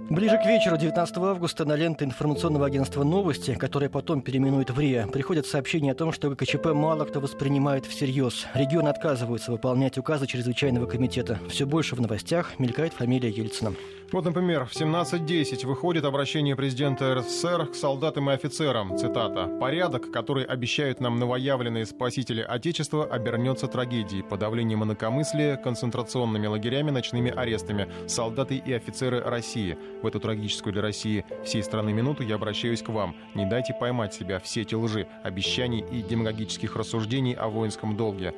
[0.10, 5.06] Ближе к вечеру 19 августа на ленты информационного агентства «Новости», которое потом переименуют в РИА,
[5.06, 8.48] приходят сообщения о том, что ГКЧП мало кто воспринимает всерьез.
[8.56, 11.40] Регион отказывается выполнять указы чрезвычайного комитета.
[11.48, 13.76] Все больше в новостях мелькает фамилия Ельцина.
[14.12, 18.98] Вот, например, в 17.10 выходит обращение президента РСФСР к солдатам и офицерам.
[18.98, 19.46] Цитата.
[19.60, 27.88] «Порядок, который обещают нам новоявленные спасители Отечества, обернется трагедией, подавлением инакомыслия, концентрационными лагерями, ночными арестами.
[28.08, 29.78] Солдаты и офицеры России.
[30.02, 33.16] В эту трагическую для России всей страны минуту я обращаюсь к вам.
[33.36, 38.34] Не дайте поймать себя все эти лжи, обещаний и демагогических рассуждений о воинском долге.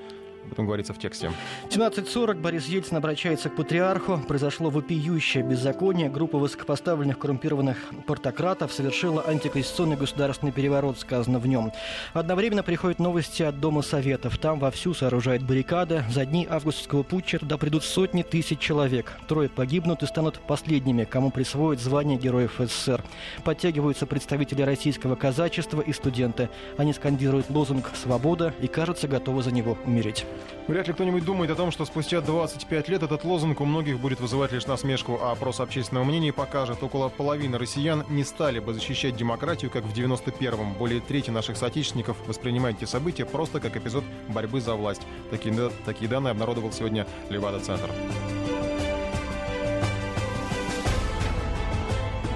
[0.45, 1.31] Об этом говорится в тексте.
[1.69, 4.17] 17.40 Борис Ельцин обращается к патриарху.
[4.27, 6.09] Произошло вопиющее беззаконие.
[6.09, 11.71] Группа высокопоставленных коррумпированных портократов совершила антиконституционный государственный переворот, сказано в нем.
[12.13, 14.37] Одновременно приходят новости от Дома Советов.
[14.39, 16.03] Там вовсю сооружают баррикады.
[16.09, 19.17] За дни августовского путча туда придут сотни тысяч человек.
[19.27, 23.03] Трое погибнут и станут последними, кому присвоят звание Героев СССР.
[23.43, 26.49] Подтягиваются представители российского казачества и студенты.
[26.77, 30.25] Они скандируют лозунг «Свобода» и, кажется, готовы за него умереть.
[30.67, 34.19] Вряд ли кто-нибудь думает о том, что спустя 25 лет этот лозунг у многих будет
[34.19, 39.15] вызывать лишь насмешку, а опрос общественного мнения покажет, около половины россиян не стали бы защищать
[39.15, 40.73] демократию, как в 91-м.
[40.75, 45.01] Более трети наших соотечественников воспринимают эти события просто как эпизод борьбы за власть.
[45.29, 47.89] Такие, такие данные обнародовал сегодня Левада-центр.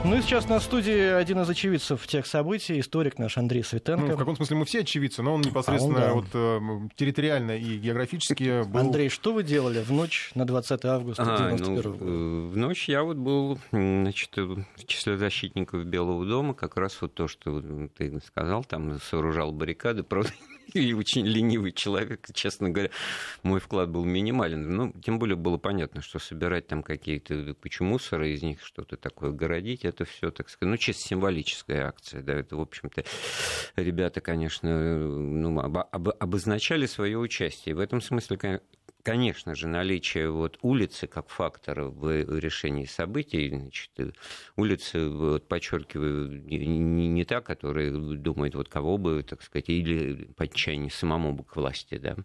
[0.05, 4.05] Ну и сейчас на студии один из очевидцев тех событий, историк наш Андрей Светенко.
[4.05, 6.59] Ну, в каком смысле мы все очевидцы, но он непосредственно а он, да.
[6.59, 8.81] вот, э, территориально и географически был...
[8.81, 11.89] Андрей, что вы делали в ночь на 20 августа а, 91 ну, года?
[11.89, 17.27] В ночь я вот был значит, в числе защитников Белого дома, как раз вот то,
[17.27, 17.59] что
[17.97, 20.29] ты сказал, там сооружал баррикады, правда,
[20.73, 22.91] и очень ленивый человек, честно говоря,
[23.43, 24.69] мой вклад был минимален.
[24.69, 29.31] Ну, тем более было понятно, что собирать там какие-то кучу мусора, из них что-то такое
[29.31, 33.03] городить, это все, так сказать, ну, чисто символическая акция, да, это, в общем-то,
[33.75, 37.75] ребята, конечно, ну, об, об, обозначали свое участие.
[37.75, 38.61] В этом смысле,
[39.05, 43.91] конечно же, наличие вот улицы как фактора в решении событий, значит,
[44.55, 50.45] улицы, вот, подчеркиваю, не, не та, которая думает, вот кого бы, так сказать, или по
[50.45, 52.15] отчаянию самому бы к власти, да,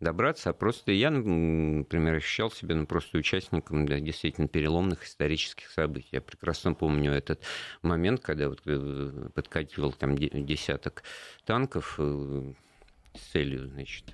[0.00, 6.10] добраться, а просто я, например, ощущал себя ну, просто участником да, действительно переломных исторических событий.
[6.12, 7.42] Я прекрасно помню этот
[7.80, 11.04] момент, когда вот э, подкатил там десяток
[11.46, 12.52] танков э,
[13.14, 14.04] с целью, значит,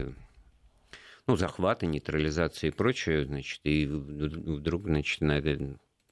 [1.26, 5.44] ну, захвата, нейтрализации и прочее, значит, и вдруг, значит, над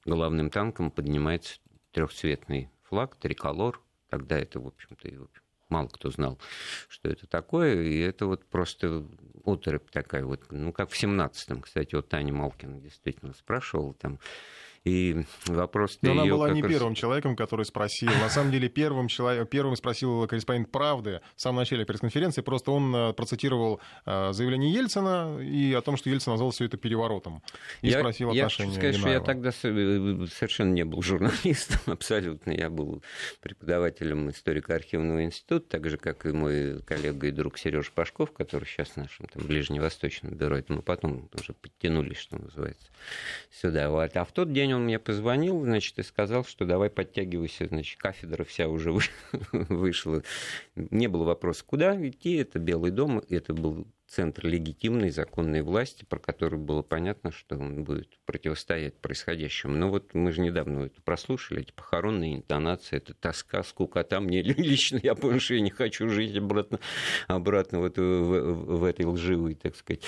[0.05, 1.59] главным танком поднимается
[1.91, 3.81] трехцветный флаг, триколор.
[4.09, 6.39] Тогда это, в общем-то, и, в общем, мало кто знал,
[6.87, 9.05] что это такое, и это вот просто
[9.43, 14.19] оторопь такая вот, ну, как в 17-м, кстати, вот Таня Малкина действительно спрашивала там,
[14.85, 16.69] и вопрос Но она была не раз...
[16.69, 18.09] первым человеком, который спросил.
[18.09, 22.41] На самом деле первым, человек, первым спросил корреспондент «Правды» в самом начале пресс-конференции.
[22.41, 26.75] Просто он э, процитировал э, заявление Ельцина и о том, что Ельцин назвал все это
[26.75, 27.41] переворотом.
[27.81, 31.79] И я, спросил я отношения хочу сказать, что я тогда э, совершенно не был журналистом,
[31.85, 32.51] абсолютно.
[32.51, 33.01] Я был
[33.39, 38.89] преподавателем историко-архивного института, так же, как и мой коллега и друг Сереж Пашков, который сейчас
[38.89, 40.57] в нашем там, ближневосточном бюро.
[40.57, 42.89] Это мы потом уже подтянулись, что называется,
[43.49, 43.89] сюда.
[43.89, 44.17] Вот.
[44.17, 48.43] А в тот день он мне позвонил, значит, и сказал, что давай подтягивайся, значит, кафедра
[48.43, 48.91] вся уже
[49.51, 50.23] вышла.
[50.75, 56.19] Не было вопроса, куда идти, это Белый дом, это был центр легитимной законной власти, про
[56.19, 59.75] который было понятно, что он будет противостоять происходящему.
[59.75, 64.19] Но вот мы же недавно это прослушали, эти похоронные интонации, это тоска, скукота.
[64.21, 66.79] Мне лично, я я не хочу жить обратно,
[67.27, 70.03] обратно в, в, в этой лживой, так сказать,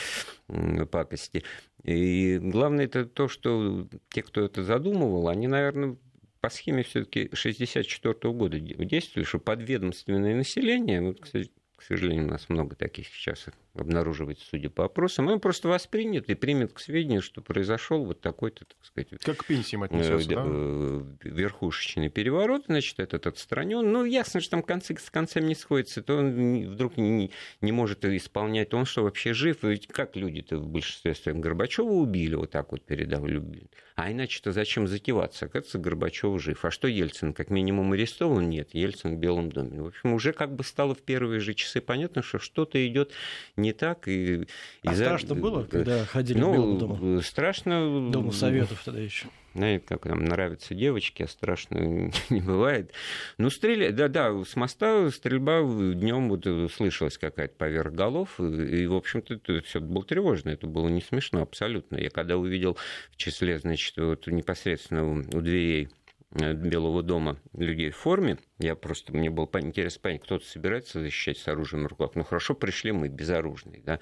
[0.92, 1.44] пакости.
[1.84, 5.98] И главное это то, что те, кто это задумывал, они, наверное,
[6.42, 11.50] по схеме все-таки 64 года действовали, что подведомственное население, вот, кстати,
[11.88, 16.74] сожалению, у нас много таких сейчас обнаруживается, судя по опросам, он просто воспринят и примет
[16.74, 19.10] к сведению, что произошел вот такой-то, так сказать...
[19.22, 20.44] Как к пенсиям отнесется, э, да?
[20.46, 23.92] Э, верхушечный переворот, значит, этот отстранен.
[23.92, 28.06] Ну, ясно, что там концы с концем не сходятся, то он вдруг не, не может
[28.06, 29.58] исполнять, он что, вообще жив?
[29.64, 33.70] Ведь как люди-то в большинстве своем Горбачева убили, вот так вот передав любили.
[33.96, 35.46] А иначе-то зачем затеваться?
[35.46, 36.66] Оказывается, Горбачев жив.
[36.66, 37.34] А что Ельцин?
[37.34, 38.50] Как минимум арестован?
[38.50, 39.82] Нет, Ельцин в Белом доме.
[39.82, 43.12] В общем, уже как бы стало в первые же часы понятно, что что-то идет
[43.56, 44.08] не так.
[44.08, 44.48] И, и
[44.84, 45.06] а за...
[45.06, 47.22] страшно было, когда ходили ну, в Белом дому?
[47.22, 48.12] Страшно.
[48.12, 49.28] Дому Советов тогда еще.
[49.54, 52.92] Знаете, как нам нравятся девочки, а страшно не бывает.
[53.38, 53.92] Ну, стреля...
[53.92, 59.62] да, да, с моста стрельба днем вот слышалась какая-то поверх голов, и, в общем-то, это
[59.62, 61.96] все было тревожно, это было не смешно абсолютно.
[61.96, 62.78] Я когда увидел
[63.12, 68.38] в числе, значит, вот непосредственно у дверей Э, Белого дома людей в форме.
[68.60, 72.12] Я просто, мне было интересно понять, кто-то собирается защищать с оружием в руках.
[72.16, 74.00] Ну хорошо, пришли мы безоружные, да.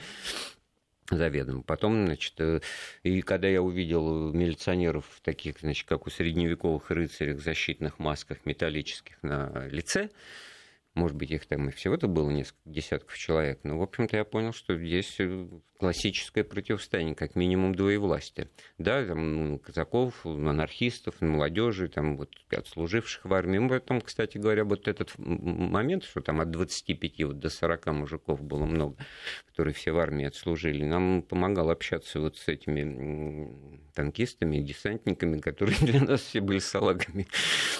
[1.09, 1.61] заведомо.
[1.61, 2.61] Потом, значит, э,
[3.03, 9.21] и когда я увидел милиционеров таких, значит, как у средневековых рыцарей в защитных масках металлических
[9.21, 10.09] на лице,
[10.95, 13.59] может быть, их там и всего-то было несколько десятков человек.
[13.63, 15.47] Но, в общем-то, я понял, что здесь э,
[15.79, 18.47] классическое противостояние, как минимум двоевластия.
[18.77, 23.67] Да, там, ну, казаков, анархистов, молодежи, там, вот, отслуживших в армии.
[23.67, 28.65] Потом, кстати говоря, вот этот момент, что там от 25 вот до 40 мужиков было
[28.65, 28.95] много,
[29.47, 36.01] которые все в армии отслужили, нам помогал общаться вот с этими танкистами, десантниками, которые для
[36.01, 37.27] нас все были салагами,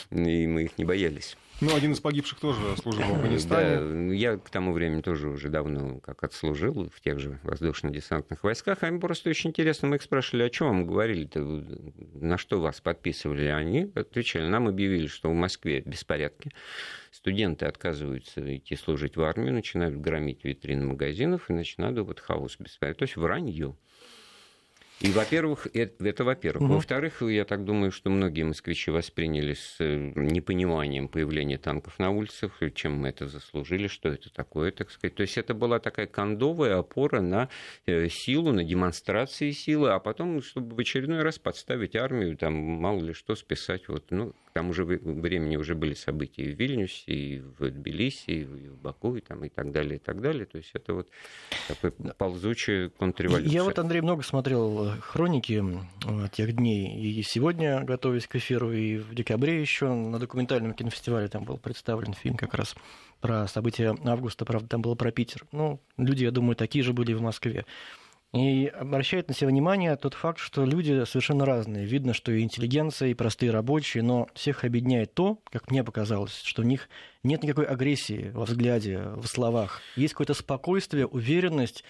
[0.10, 1.38] и мы их не боялись.
[1.64, 4.10] Ну, один из погибших тоже служил в Афганистане.
[4.10, 8.80] Да, я к тому времени тоже уже давно как отслужил в тех же воздушно-десантных войсках.
[8.82, 12.82] А им просто очень интересно, мы их спрашивали, о чем вам говорили-то, на что вас
[12.82, 13.46] подписывали.
[13.46, 16.52] Они отвечали, нам объявили, что в Москве беспорядки,
[17.12, 23.00] студенты отказываются идти служить в армию, начинают громить витрины магазинов, и начинают вот хаос беспорядок.
[23.00, 23.78] То есть вранье.
[25.02, 26.64] И, во-первых, это, это во-первых.
[26.64, 26.74] Угу.
[26.76, 32.62] Во-вторых, я так думаю, что многие москвичи восприняли с э, непониманием появление танков на улицах,
[32.74, 35.16] чем мы это заслужили, что это такое, так сказать.
[35.16, 37.50] То есть это была такая кондовая опора на
[37.86, 43.02] э, силу, на демонстрации силы, а потом, чтобы в очередной раз подставить армию, там мало
[43.02, 43.88] ли что списать.
[43.90, 48.30] Вот, ну, к тому же времени уже были события и в Вильнюсе, и в Тбилиси,
[48.30, 50.46] и в Баку, и, там, и так далее, и так далее.
[50.46, 51.10] То есть это вот
[51.68, 53.52] такой ползучая контрреволюция.
[53.52, 55.64] Я вот, Андрей, много смотрел хроники
[56.32, 57.00] тех дней.
[57.00, 62.14] И сегодня, готовясь к эфиру, и в декабре еще на документальном кинофестивале там был представлен
[62.14, 62.76] фильм как раз
[63.22, 65.46] про события августа, правда, там было про Питер.
[65.52, 67.66] Ну, люди, я думаю, такие же были в Москве.
[68.34, 71.86] И обращает на себя внимание тот факт, что люди совершенно разные.
[71.86, 76.64] Видно, что и интеллигенция, и простые рабочие, но всех объединяет то, как мне показалось, что
[76.64, 76.90] у них
[77.22, 79.82] нет никакой агрессии во взгляде, в словах.
[79.96, 81.84] Есть какое-то спокойствие, уверенность,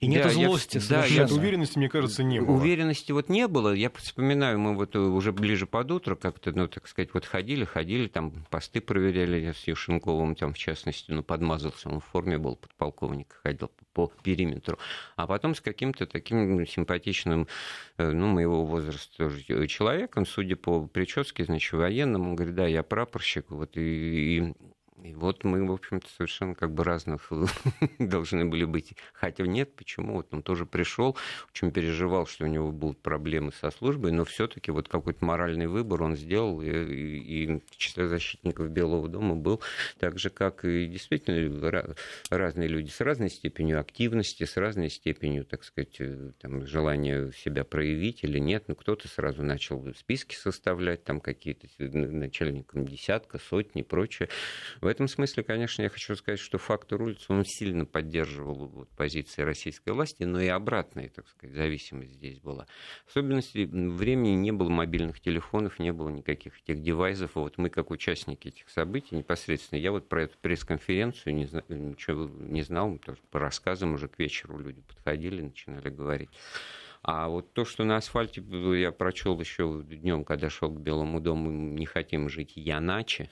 [0.00, 2.56] и нет да, злости я, Да, нет, уверенности, мне кажется, не было.
[2.56, 3.74] Уверенности вот не было.
[3.74, 8.08] Я вспоминаю, мы вот уже ближе под утро как-то, ну, так сказать, вот ходили, ходили,
[8.08, 12.56] там посты проверяли я с Юшенковым, там, в частности, ну, подмазался, он в форме был
[12.56, 14.78] подполковник, ходил по, по периметру.
[15.16, 17.46] А потом с каким-то таким симпатичным,
[17.98, 22.82] э, ну, моего возраста тоже человеком, судя по прическе, значит, военным, он говорит, да, я
[22.82, 24.54] прапорщик, вот, и, и
[25.02, 27.30] и вот мы, в общем-то, совершенно как бы разных
[27.98, 28.94] должны были быть.
[29.12, 30.14] Хотя нет, почему?
[30.14, 31.16] Вот он тоже пришел,
[31.52, 36.02] очень переживал, что у него будут проблемы со службой, но все-таки вот какой-то моральный выбор
[36.02, 39.60] он сделал, и, и, и число защитников Белого дома был
[39.98, 41.94] так же, как и действительно
[42.30, 47.64] разные люди с разной степенью активности, с разной степенью, так сказать, э, там, желания себя
[47.64, 48.64] проявить или нет.
[48.68, 54.28] Ну, кто-то сразу начал списки составлять, там какие-то начальникам десятка, сотни и прочее.
[54.80, 59.42] В этом смысле, конечно, я хочу сказать, что фактор улицы, он сильно поддерживал вот, позиции
[59.42, 62.66] российской власти, но и обратная, так сказать, зависимость здесь была.
[63.06, 67.36] В особенности времени не было мобильных телефонов, не было никаких этих девайсов.
[67.36, 72.62] Вот мы, как участники этих событий, непосредственно, я вот про эту пресс-конференцию не, ничего не
[72.62, 72.98] знал,
[73.30, 76.30] по рассказам уже к вечеру люди подходили, начинали говорить.
[77.02, 78.42] А вот то, что на асфальте
[78.78, 83.30] я прочел еще днем, когда шел к Белому дому, не хотим жить я иначе.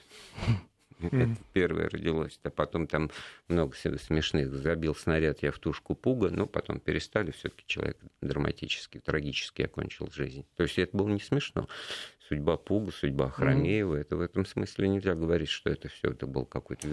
[0.99, 2.39] Это первое родилось.
[2.43, 3.09] А потом там
[3.47, 4.53] много смешных.
[4.53, 7.31] Забил снаряд я в тушку пуга, но потом перестали.
[7.31, 10.45] Все-таки человек драматически, трагически окончил жизнь.
[10.55, 11.67] То есть это было не смешно.
[12.29, 13.95] Судьба Пуга, судьба Хромеева.
[13.95, 16.89] Это в этом смысле нельзя говорить, что это все это был какой-то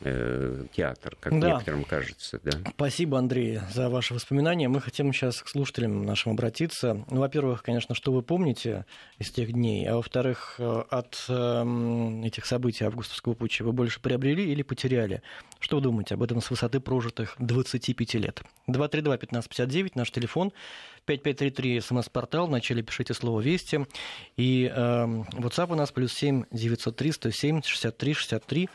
[0.00, 1.52] э, театр, как да.
[1.52, 2.38] некоторым кажется.
[2.44, 2.50] Да.
[2.74, 4.68] Спасибо, Андрей, за ваши воспоминания.
[4.68, 7.06] Мы хотим сейчас к слушателям нашим обратиться.
[7.10, 8.84] Ну, во-первых, конечно, что вы помните
[9.18, 14.52] из тех дней, а во-вторых, э, от э, этих событий августовского путча вы больше приобрели
[14.52, 15.22] или потеряли?
[15.58, 18.42] Что вы думаете об этом с высоты прожитых 25 лет?
[18.68, 20.52] 232-1559, наш телефон,
[21.06, 23.86] 5533 смс-портал, вначале пишите слово «Вести».
[24.36, 28.68] И э, WhatsApp у нас плюс 7 903 107 63 63.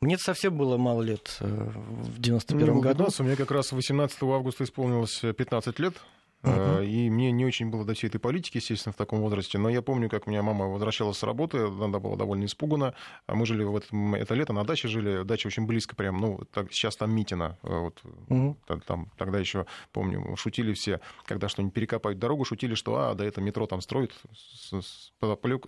[0.00, 3.08] Мне совсем было мало лет э, в 91 ну, году.
[3.18, 5.94] У меня как раз 18 августа исполнилось 15 лет.
[6.42, 6.86] Uh-huh.
[6.86, 9.58] И мне не очень было до всей этой политики, естественно, в таком возрасте.
[9.58, 12.94] Но я помню, как у меня мама возвращалась с работы, она была довольно испугана.
[13.26, 16.40] А мы жили в этом, это лето на даче жили, дача очень близко прям, ну,
[16.52, 17.58] так, сейчас там Митина.
[17.62, 18.82] Э, вот, uh-huh.
[18.86, 23.40] там, тогда еще, помню, шутили все, когда что-нибудь перекопают дорогу, шутили, что, а, да это
[23.40, 25.12] метро там строят с, с,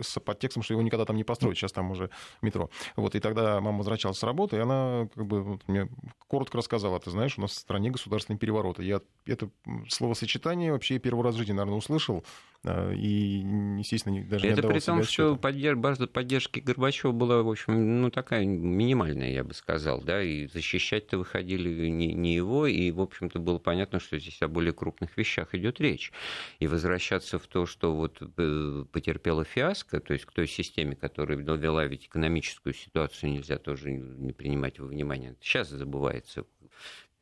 [0.01, 2.09] с подтекстом, что его никогда там не построят, сейчас там уже
[2.41, 2.69] метро.
[2.95, 5.89] Вот, и тогда мама возвращалась с работы, и она как бы вот, мне
[6.27, 8.79] коротко рассказала, ты знаешь, у нас в стране государственный переворот.
[8.79, 9.49] И я это
[9.89, 12.23] словосочетание название вообще первый раз в жизни, наверное, услышал.
[12.63, 13.43] А, и,
[13.79, 15.77] естественно, даже Это не при том, что поддерж...
[15.77, 21.17] база поддержки Горбачева была, в общем, ну, такая минимальная, я бы сказал, да, и защищать-то
[21.17, 25.55] выходили не, не его, и, в общем-то, было понятно, что здесь о более крупных вещах
[25.55, 26.11] идет речь.
[26.59, 31.37] И возвращаться в то, что вот э, потерпела фиаско, то есть к той системе, которая
[31.37, 35.35] вела ведь экономическую ситуацию, нельзя тоже не принимать во внимание.
[35.41, 36.45] Сейчас забывается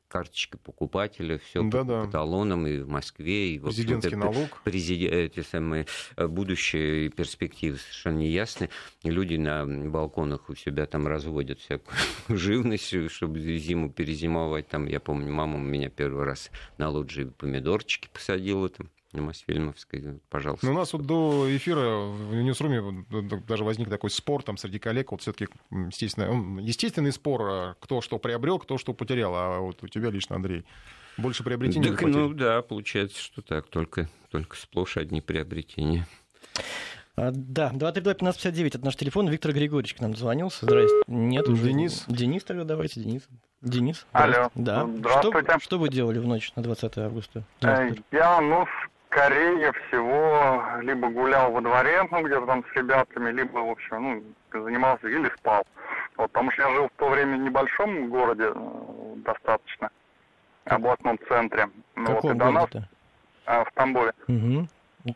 [0.10, 5.42] карточки покупателя, все да, по, по талонам и в Москве, и президентский налог, президент, эти
[5.42, 5.86] самые
[6.18, 8.70] э, будущие перспективы совершенно неясны.
[9.04, 11.96] И люди на балконах у себя там разводят всякую
[12.30, 14.68] живность, чтобы зиму перезимовать.
[14.68, 20.66] Там, я помню, мама у меня первый раз на лоджии помидорчики посадила там Мосфильмовской, пожалуйста.
[20.66, 23.06] Но ну, у нас вот до эфира в Ньюсруме
[23.48, 28.20] даже возник такой спор там среди коллег, вот все-таки, естественно, естественный спор, а кто что
[28.20, 30.64] приобрел, кто что потерял, а вот у тебя лично, Андрей,
[31.18, 36.08] больше приобретений так, Ну да, получается, что так, только, только сплошь одни приобретения.
[37.16, 39.28] А, да, 232-1559, это наш телефон.
[39.28, 40.66] Виктор Григорьевич к нам звонился.
[40.66, 40.96] Здрасте.
[41.08, 41.64] Нет, уже.
[41.68, 42.06] Денис?
[42.08, 43.28] Денис тогда давайте, Денис.
[43.62, 44.06] Денис.
[44.14, 44.50] Алло.
[44.56, 44.88] Да.
[44.88, 45.50] Здравствуйте.
[45.50, 47.44] Что, что вы делали в ночь на 20 августа?
[47.62, 48.66] Э, я, ну,
[49.10, 54.64] скорее всего, либо гулял во дворе, ну, где-то там с ребятами, либо, в общем, ну,
[54.64, 55.64] занимался или спал.
[56.16, 59.90] Вот, потому что я жил в то время в небольшом городе, э, достаточно,
[60.66, 61.70] областном центре.
[61.96, 64.14] Ну, вот, и до нас, э, в Тамбове.
[64.28, 64.68] Угу.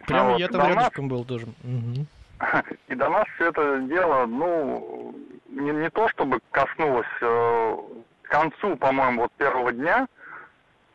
[0.08, 1.12] Прямо вот, я там рядышком нас...
[1.12, 1.46] был тоже.
[1.64, 2.06] Угу.
[2.88, 5.16] И до нас все это дело, ну,
[5.50, 7.78] не, не то чтобы коснулось э,
[8.24, 10.08] к концу, по-моему, вот первого дня,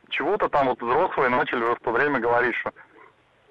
[0.09, 2.73] чего-то там вот взрослые начали в то время говорить, что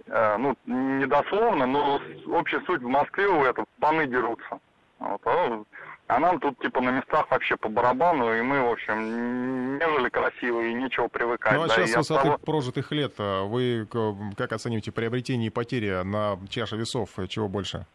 [0.09, 4.59] ну, не дословно, но общая суть в Москве у этого паны дерутся.
[4.99, 5.63] Вот, а,
[6.09, 10.09] а нам тут типа на местах вообще по барабану, и мы, в общем, не жили
[10.09, 11.53] красиво и нечего привыкать.
[11.53, 12.39] Ну а да, сейчас с высоты того...
[12.39, 13.87] прожитых лет а вы
[14.37, 17.11] как оцениваете приобретение и потери на чаше весов?
[17.29, 17.87] Чего больше?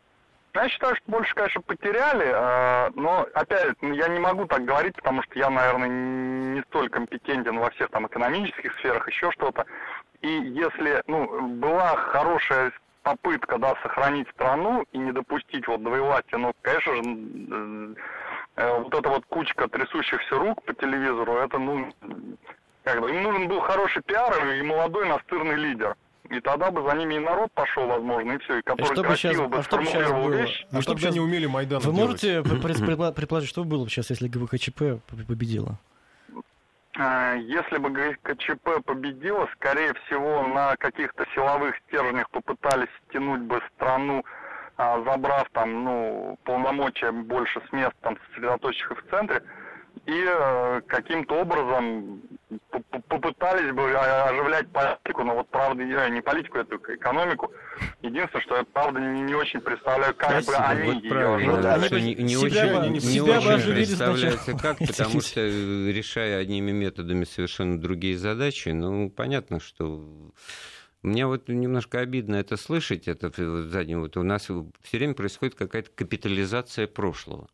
[0.56, 5.24] Я считаю, что больше, конечно, потеряли, а, но, опять, я не могу так говорить, потому
[5.24, 9.66] что я, наверное, не столь компетентен во всех там экономических сферах, еще что-то.
[10.22, 16.54] И если, ну, была хорошая попытка, да, сохранить страну и не допустить вот двоевластия, ну,
[16.62, 17.96] конечно же,
[18.56, 21.92] э, вот эта вот кучка трясущихся рук по телевизору, это, ну,
[22.84, 25.96] как бы, им нужен был хороший пиар и молодой настырный лидер.
[26.34, 29.16] И тогда бы за ними и народ пошел, возможно, и все, и который что бы
[29.16, 30.66] сейчас, бы а сформулировал вещь.
[30.72, 31.14] А чтобы сейчас...
[31.14, 32.42] не умели Майдан Вы можете
[33.16, 35.78] предположить, что было бы сейчас, если ГВХЧП победила?
[36.98, 44.24] А, если бы ГКЧП победила, скорее всего, на каких-то силовых стержнях попытались стянуть бы страну,
[44.78, 49.44] а, забрав там, ну, полномочия больше с мест, там, сосредоточив их в центре,
[50.06, 52.22] и э, каким-то образом
[53.24, 57.52] попытались бы оживлять политику, но вот правда, не политику, эту экономику.
[58.02, 61.90] Единственное, что я правда не, не очень представляю, как Спасибо, бы они вот ее оживляли.
[61.90, 66.72] Да, не, не себя, очень, не, не очень представляется как, потому что э, решая одними
[66.72, 70.06] методами совершенно другие задачи, ну, понятно, что
[71.02, 73.32] мне вот немножко обидно это слышать, это
[73.64, 73.94] сзади.
[73.94, 77.48] Вот у нас все время происходит какая-то капитализация прошлого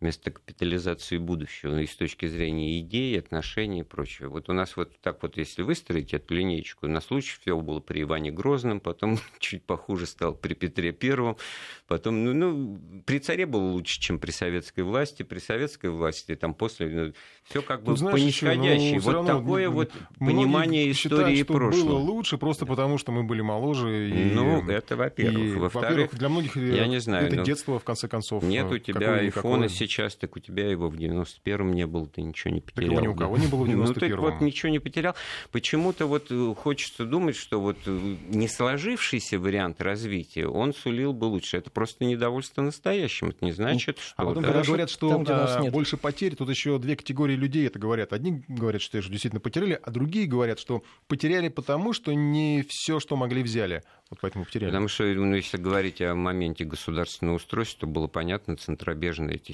[0.00, 4.28] вместо капитализации будущего и с точки зрения идей, отношений и прочего.
[4.28, 8.02] Вот у нас вот так вот, если выстроить эту линейку, на случай все было при
[8.02, 11.38] Иване Грозном, потом чуть похуже стал при Петре Первом,
[11.86, 16.52] потом, ну, ну, при царе было лучше, чем при советской власти, при советской власти, там
[16.52, 17.12] после, ну,
[17.44, 18.96] все как бы ну, по нисходящей.
[18.96, 21.88] Ну, вот такое вот понимание истории считают, прошлого.
[21.88, 24.10] было лучше просто потому, что мы были моложе.
[24.10, 25.72] И, ну, это во-первых.
[25.72, 28.42] Во-вторых, для многих я не знаю, это ну, детство, в конце концов.
[28.42, 32.54] Нет у тебя айфона сейчас, так у тебя его в 91-м не было, ты ничего
[32.54, 32.90] не потерял.
[32.90, 33.86] Так его ни у кого не было в 91-м.
[33.86, 35.14] Ну, так вот, ничего не потерял.
[35.52, 41.26] Почему-то вот э, хочется думать, что вот э, не сложившийся вариант развития, он сулил бы
[41.26, 41.56] лучше.
[41.56, 43.28] Это просто недовольство настоящим.
[43.28, 44.14] Это не значит, что...
[44.16, 47.66] А потом, да, когда говорят, что там, а, больше потерь, тут еще две категории людей
[47.66, 48.12] это говорят.
[48.12, 53.16] Одни говорят, что действительно потеряли, а другие говорят, что потеряли потому, что не все, что
[53.16, 53.82] могли, взяли.
[54.10, 54.70] Вот поэтому потеряли.
[54.70, 59.52] Потому что, ну, если говорить о моменте государственного устройства, то было понятно, центробежные эти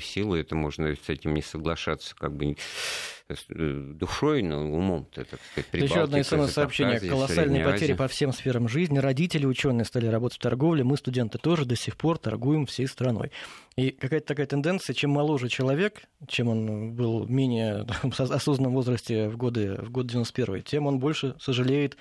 [0.00, 2.56] силы, это можно с этим не соглашаться, как бы
[3.28, 3.34] э,
[3.94, 7.00] душой, но умом-то, так сказать, Еще одно смс-сообщение.
[7.00, 8.98] Колоссальные потери по всем сферам жизни.
[8.98, 10.84] Родители, ученые стали работать в торговле.
[10.84, 13.30] Мы, студенты, тоже до сих пор торгуем всей страной.
[13.76, 19.36] И какая-то такая тенденция, чем моложе человек, чем он был менее в осознанном возрасте в
[19.36, 21.96] годы, в год 91 тем он больше сожалеет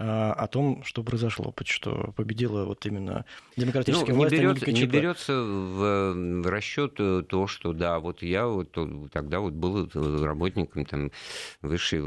[0.00, 3.24] о том, что произошло, что победила вот именно
[3.56, 7.98] демократическая ну, власть, не, берет, а не, не берется в, в расчет то, что да,
[7.98, 8.76] вот я вот
[9.12, 9.90] тогда вот был
[10.24, 11.10] работником там
[11.62, 12.00] высшей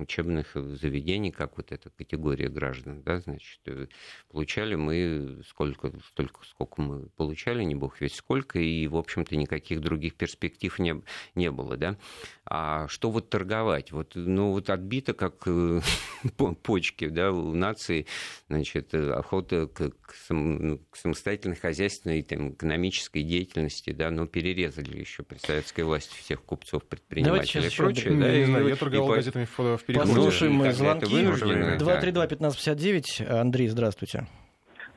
[0.00, 3.86] учебных заведений, как вот эта категория граждан, да, значит, э,
[4.30, 9.80] получали мы сколько, столько, сколько мы получали, не бог весь сколько, и, в общем-то, никаких
[9.80, 11.02] других перспектив не,
[11.34, 11.96] не было, да.
[12.44, 13.92] А что вот торговать?
[13.92, 15.80] Вот, ну, вот отбито, как э,
[16.62, 18.06] почки, да, у нации,
[18.48, 25.22] значит, охота к, к, сам, к самостоятельной хозяйственной, там, экономической деятельности, да, но перерезали еще
[25.22, 28.18] при советской власти всех купцов, предпринимателей и прочее.
[28.18, 30.14] Да, я, знаю, я торговал и, газетами в, в переходе.
[30.14, 31.06] Послушаем мы звонки.
[31.06, 33.40] 232-1559.
[33.40, 34.26] Андрей, здравствуйте.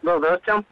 [0.01, 0.63] Да, здравствуйте.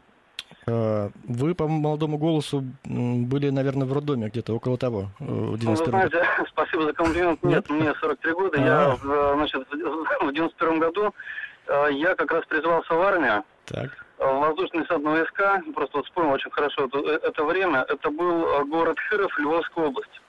[0.66, 5.92] Э, вы по молодому голосу были, наверное, в роддоме где-то около того, э, в 91
[5.92, 7.42] Вы знаете, спасибо за комплимент.
[7.42, 7.70] Нет, Нет?
[7.70, 8.58] мне 43 года.
[8.58, 8.64] А-а-а.
[8.64, 11.12] Я, э, значит, в 91 году
[11.92, 13.44] я как раз призвался в армию.
[13.66, 13.88] Так.
[14.18, 15.62] В воздушные десантные войска.
[15.74, 17.86] Просто вот вспомнил очень хорошо это, это время.
[17.88, 20.20] Это был город Хыров, Львовская область.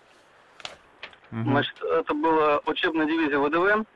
[1.41, 3.87] Значит, это была учебная дивизия ВДВ.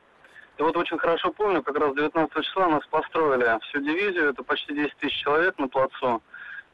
[0.58, 4.74] И вот очень хорошо помню, как раз 19 числа нас построили всю дивизию, это почти
[4.74, 6.20] 10 тысяч человек на плацу.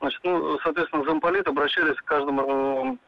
[0.01, 2.99] Значит, ну, соответственно, замполит обращались к каждому,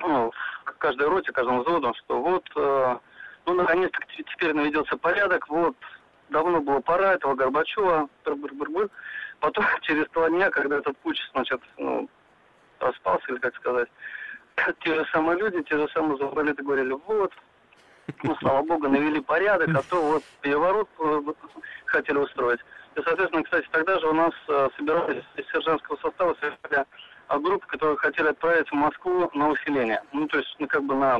[0.00, 0.32] ну,
[0.64, 2.96] к каждой роте, к каждому взводу, что вот, э,
[3.44, 5.76] ну, наконец-то теперь наведется порядок, вот,
[6.30, 8.90] давно было пора этого Горбачева, -бр.
[9.40, 12.08] потом через два дня, когда этот путь, значит, ну,
[12.80, 13.88] распался, или как сказать,
[14.80, 17.32] те же самые люди, те же самые замполиты говорили, вот,
[18.22, 21.20] ну, слава богу, навели порядок, а то вот переворот э,
[21.86, 22.60] хотели устроить.
[22.96, 26.86] И, соответственно, кстати, тогда же у нас э, собирались из сержантского состава собирали
[27.36, 30.02] группы, которые хотели отправить в Москву на усиление.
[30.12, 31.18] Ну, то есть, ну, как бы на,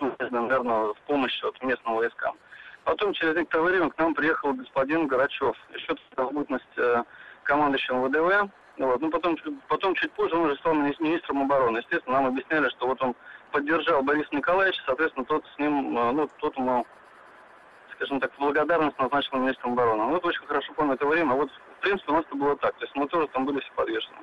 [0.00, 2.36] ну, наверное, в помощь вот, местным войскам.
[2.84, 7.02] Потом через некоторое время к нам приехал господин Горачев, еще в бытность э,
[7.42, 8.50] командующим ВДВ.
[8.78, 9.00] Вот.
[9.00, 9.36] Ну, потом,
[9.68, 11.78] потом чуть позже он уже стал министром обороны.
[11.78, 13.14] Естественно, нам объясняли, что вот он
[13.50, 16.86] поддержал Бориса Николаевича, соответственно, тот с ним, э, ну, тот ему,
[17.94, 20.04] скажем так, благодарность назначил министром обороны.
[20.04, 21.32] Ну, это очень хорошо помню это время.
[21.32, 22.74] А вот, в принципе, у нас это было так.
[22.76, 24.18] То есть мы тоже там были все подвешены.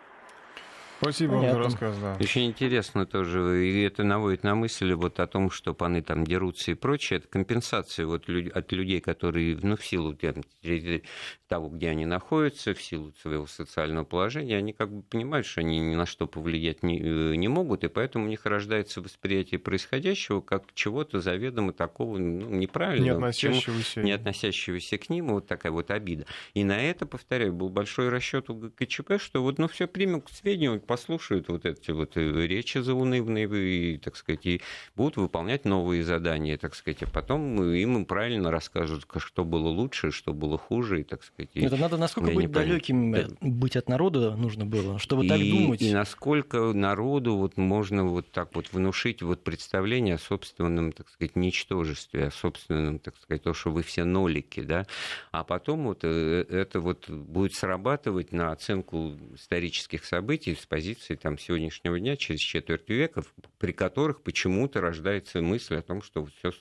[1.03, 2.17] Спасибо вам за рассказ, да.
[2.19, 6.71] Очень интересно тоже, и это наводит на мысль вот о том, что паны там дерутся
[6.71, 10.17] и прочее, это компенсация вот от людей, которые, ну, в силу
[11.53, 15.79] того, где они находятся, в силу своего социального положения, они как бы понимают, что они
[15.79, 20.41] ни на что повлиять не, э, не могут, и поэтому у них рождается восприятие происходящего
[20.41, 24.01] как чего-то заведомо такого ну, неправильного, не относящегося.
[24.01, 26.25] не относящегося к ним, вот такая вот обида.
[26.55, 30.29] И на это, повторяю, был большой расчет у ГКЧП, что вот, ну, все примут к
[30.29, 34.61] сведению, послушают вот эти вот э, речи заунывные и, так сказать, и
[34.95, 40.33] будут выполнять новые задания, так сказать, а потом им правильно расскажут, что было лучше, что
[40.33, 41.49] было хуже, и, так сказать.
[41.55, 43.27] Это надо насколько быть далеким да.
[43.41, 45.81] быть от народа нужно было, чтобы и, так думать.
[45.81, 51.35] И насколько народу вот можно вот так вот внушить вот представление о собственном, так сказать,
[51.35, 54.85] ничтожестве, о собственном, так сказать, то, что вы все нолики, да,
[55.31, 60.82] а потом вот э, это вот будет срабатывать на оценку исторических событий с позиции
[61.21, 63.23] там, сегодняшнего дня, через четверть века,
[63.57, 66.51] при которых почему-то рождается мысль о том, что все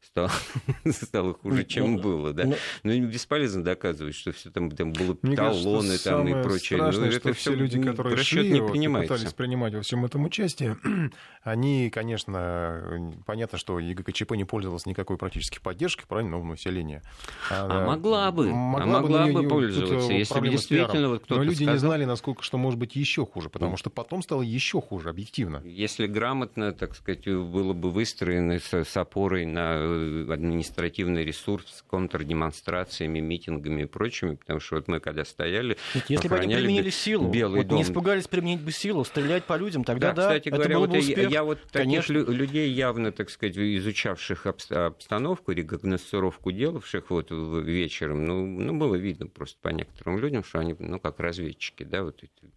[0.00, 0.30] стало,
[0.90, 2.32] стало хуже, чем ну, было.
[2.32, 2.44] Да?
[2.44, 2.56] Но...
[2.82, 6.78] Ну, бесполезно доказывать, что все там, там было Мне талоны кажется, там, и прочее.
[6.78, 10.76] Страшное, ну, это все люди, которые шли, не вот, пытались принимать во всем этом участие,
[11.42, 17.02] они, конечно, понятно, что ЕГКЧП не пользовалась никакой практически поддержкой, правильно, нового населения.
[17.50, 21.40] А, а могла бы, могла, а могла бы, бы пользоваться, если бы действительно вот кто-то
[21.40, 21.74] Но люди сказал...
[21.74, 25.62] не знали, насколько, что может быть еще хуже, потому что потом стало еще хуже, объективно.
[25.64, 31.82] Если грамотно, так сказать, было бы выстроено с, с опорой на Э, административный ресурс с
[31.82, 35.76] контрдемонстрациями, митингами и прочими, потому что вот мы когда стояли,
[36.08, 37.78] Если бы они применили силу, Белый вот дом.
[37.78, 40.86] не испугались применить бы силу, стрелять по людям, тогда да, да кстати это говоря, было
[40.86, 41.18] вот бы успех.
[41.18, 42.12] Я, я вот таких Конечно.
[42.12, 49.58] людей явно, так сказать, изучавших обстановку, рекогносцировку делавших вот вечером, ну, ну, было видно просто
[49.60, 52.52] по некоторым людям, что они, ну, как разведчики, да, вот эти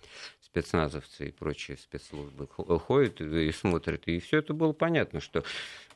[0.52, 4.06] спецназовцы и прочие спецслужбы ходят и смотрят.
[4.08, 5.46] И все это было понятно, что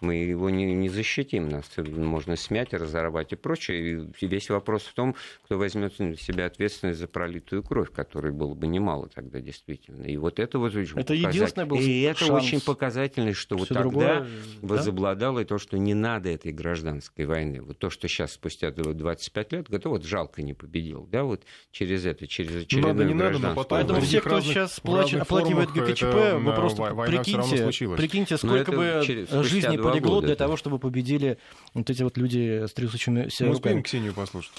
[0.02, 4.08] мы его не, не защитим, нас можно смять, разорвать и прочее.
[4.20, 8.54] И весь вопрос в том, кто возьмет на себя ответственность за пролитую кровь, которой было
[8.54, 10.06] бы немало тогда действительно.
[10.06, 13.82] И вот это вот очень это единственное был И это очень показательно, что вот тогда
[13.82, 14.28] другое,
[14.62, 15.46] возобладало да?
[15.46, 17.62] то, что не надо этой гражданской войны.
[17.62, 21.08] Вот то, что сейчас спустя 25 лет, говорят, вот жалко не победил.
[21.12, 24.80] Да, вот через это, через очередную надо, не надо, но потом Поэтому все, кто сейчас
[24.80, 29.02] плачет, оплакивает ГКЧП, вы просто прикиньте, прикиньте, сколько бы
[29.44, 31.38] жизни полегло для того, чтобы победили
[31.74, 34.54] вот эти вот люди с трясущимися Мы успеем Ксению послушать?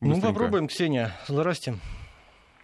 [0.00, 1.12] Ну, попробуем, Ксения.
[1.26, 1.74] Здрасте.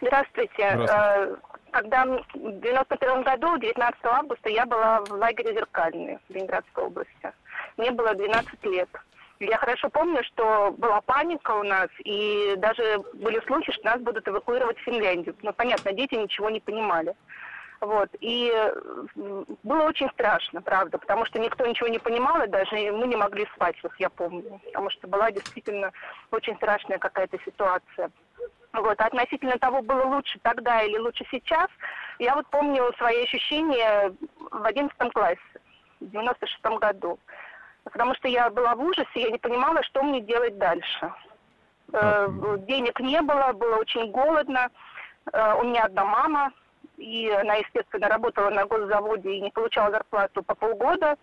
[0.00, 0.70] Здравствуйте.
[0.72, 0.92] Здравствуйте.
[0.92, 1.36] Э,
[1.70, 7.32] когда в 91 году, 19 августа, я была в лагере Зеркальный в Ленинградской области.
[7.76, 8.88] Мне было 12 лет.
[9.40, 14.26] Я хорошо помню, что была паника у нас, и даже были слухи, что нас будут
[14.26, 15.36] эвакуировать в Финляндию.
[15.42, 17.14] Ну, понятно, дети ничего не понимали.
[17.80, 18.08] Вот.
[18.20, 18.52] И
[19.62, 23.46] было очень страшно, правда, потому что никто ничего не понимал, и даже мы не могли
[23.54, 25.92] спать, вот я помню, потому что была действительно
[26.30, 28.10] очень страшная какая-то ситуация.
[28.72, 29.00] Вот.
[29.00, 31.68] А относительно того, было лучше тогда или лучше сейчас,
[32.18, 34.12] я вот помню свои ощущения
[34.50, 35.40] в 11 классе,
[36.00, 37.18] в 96 году.
[37.84, 41.12] Потому что я была в ужасе, я не понимала, что мне делать дальше.
[41.92, 42.28] Э,
[42.60, 44.68] денег не было, было очень голодно.
[45.32, 46.52] Э, у меня одна мама,
[46.96, 51.16] и она, естественно, работала на госзаводе и не получала зарплату по полгода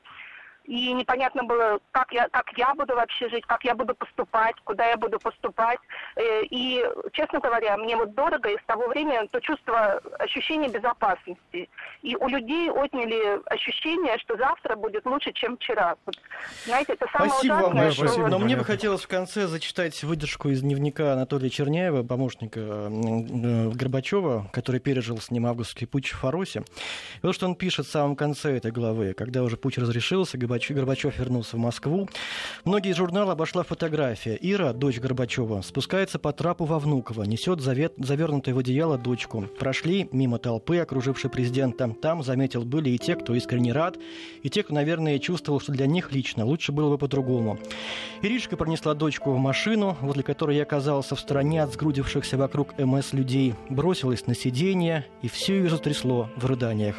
[0.66, 4.88] и непонятно было, как я, как я буду вообще жить, как я буду поступать, куда
[4.88, 5.80] я буду поступать.
[6.16, 11.70] Э, и, честно говоря, мне вот дорого из того времени то чувство ощущения безопасности.
[12.01, 15.95] И у людей отняли ощущение, что завтра будет лучше, чем вчера.
[16.05, 16.16] Вот,
[16.66, 18.07] знаете, это самое спасибо ужасное, вам что...
[18.07, 18.28] Спасибо.
[18.28, 24.49] Но мне бы хотелось в конце зачитать выдержку из дневника Анатолия Черняева, помощника э, Горбачева,
[24.53, 26.64] который пережил с ним августский путь в Фаросе.
[27.22, 30.38] И вот что он пишет в самом конце этой главы, когда уже путь разрешился,
[30.74, 32.08] Горбачев вернулся в Москву.
[32.64, 34.38] Многие из журнала обошла фотография.
[34.39, 39.45] Ира, дочь Горбачева, спускается по трапу во Внуково, несет завет, завернутую в одеяло дочку.
[39.60, 41.95] Прошли мимо толпы, окружившей президента.
[42.01, 43.97] Там, заметил, были и те, кто искренне рад,
[44.41, 47.58] и те, кто, наверное, чувствовал, что для них лично лучше было бы по-другому.
[48.22, 53.14] Иришка пронесла дочку в машину, возле которой я оказался в стороне от сгрудившихся вокруг МС
[53.14, 56.95] людей, бросилась на сиденье, и все ее затрясло в рыданиях.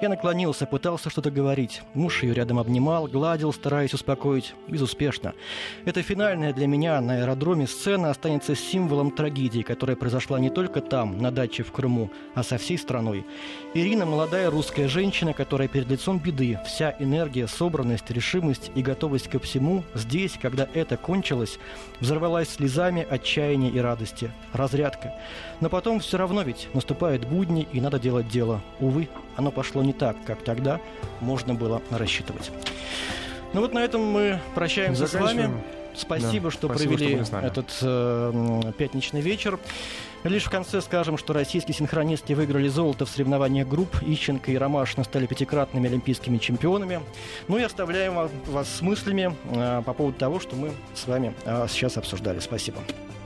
[0.00, 1.82] Я наклонился, пытался что-то говорить.
[1.94, 5.34] Муж ее рядом обнимал, обнимал, гладил, стараясь успокоить, безуспешно.
[5.84, 11.18] Эта финальная для меня на аэродроме сцена останется символом трагедии, которая произошла не только там,
[11.18, 13.24] на даче в Крыму, а со всей страной.
[13.74, 19.38] Ирина– молодая русская женщина, которая перед лицом беды, вся энергия, собранность, решимость и готовность ко
[19.38, 21.58] всему здесь, когда это кончилось,
[22.00, 24.30] взорвалась слезами отчаяния и радости.
[24.52, 25.12] Разрядка.
[25.60, 28.60] Но потом все равно ведь наступают будни, и надо делать дело.
[28.80, 30.80] Увы, оно пошло не так, как тогда
[31.20, 32.50] можно было рассчитывать.
[33.52, 35.50] Ну вот на этом мы прощаемся с вами.
[35.96, 39.60] Спасибо, да, что спасибо, провели что этот э, пятничный вечер.
[40.24, 44.02] Лишь в конце скажем, что российские синхронистки выиграли золото в соревнованиях групп.
[44.02, 47.00] Ищенко и Ромашина стали пятикратными олимпийскими чемпионами.
[47.46, 51.66] Ну и оставляем вас с мыслями э, по поводу того, что мы с вами э,
[51.68, 52.40] сейчас обсуждали.
[52.40, 52.78] Спасибо.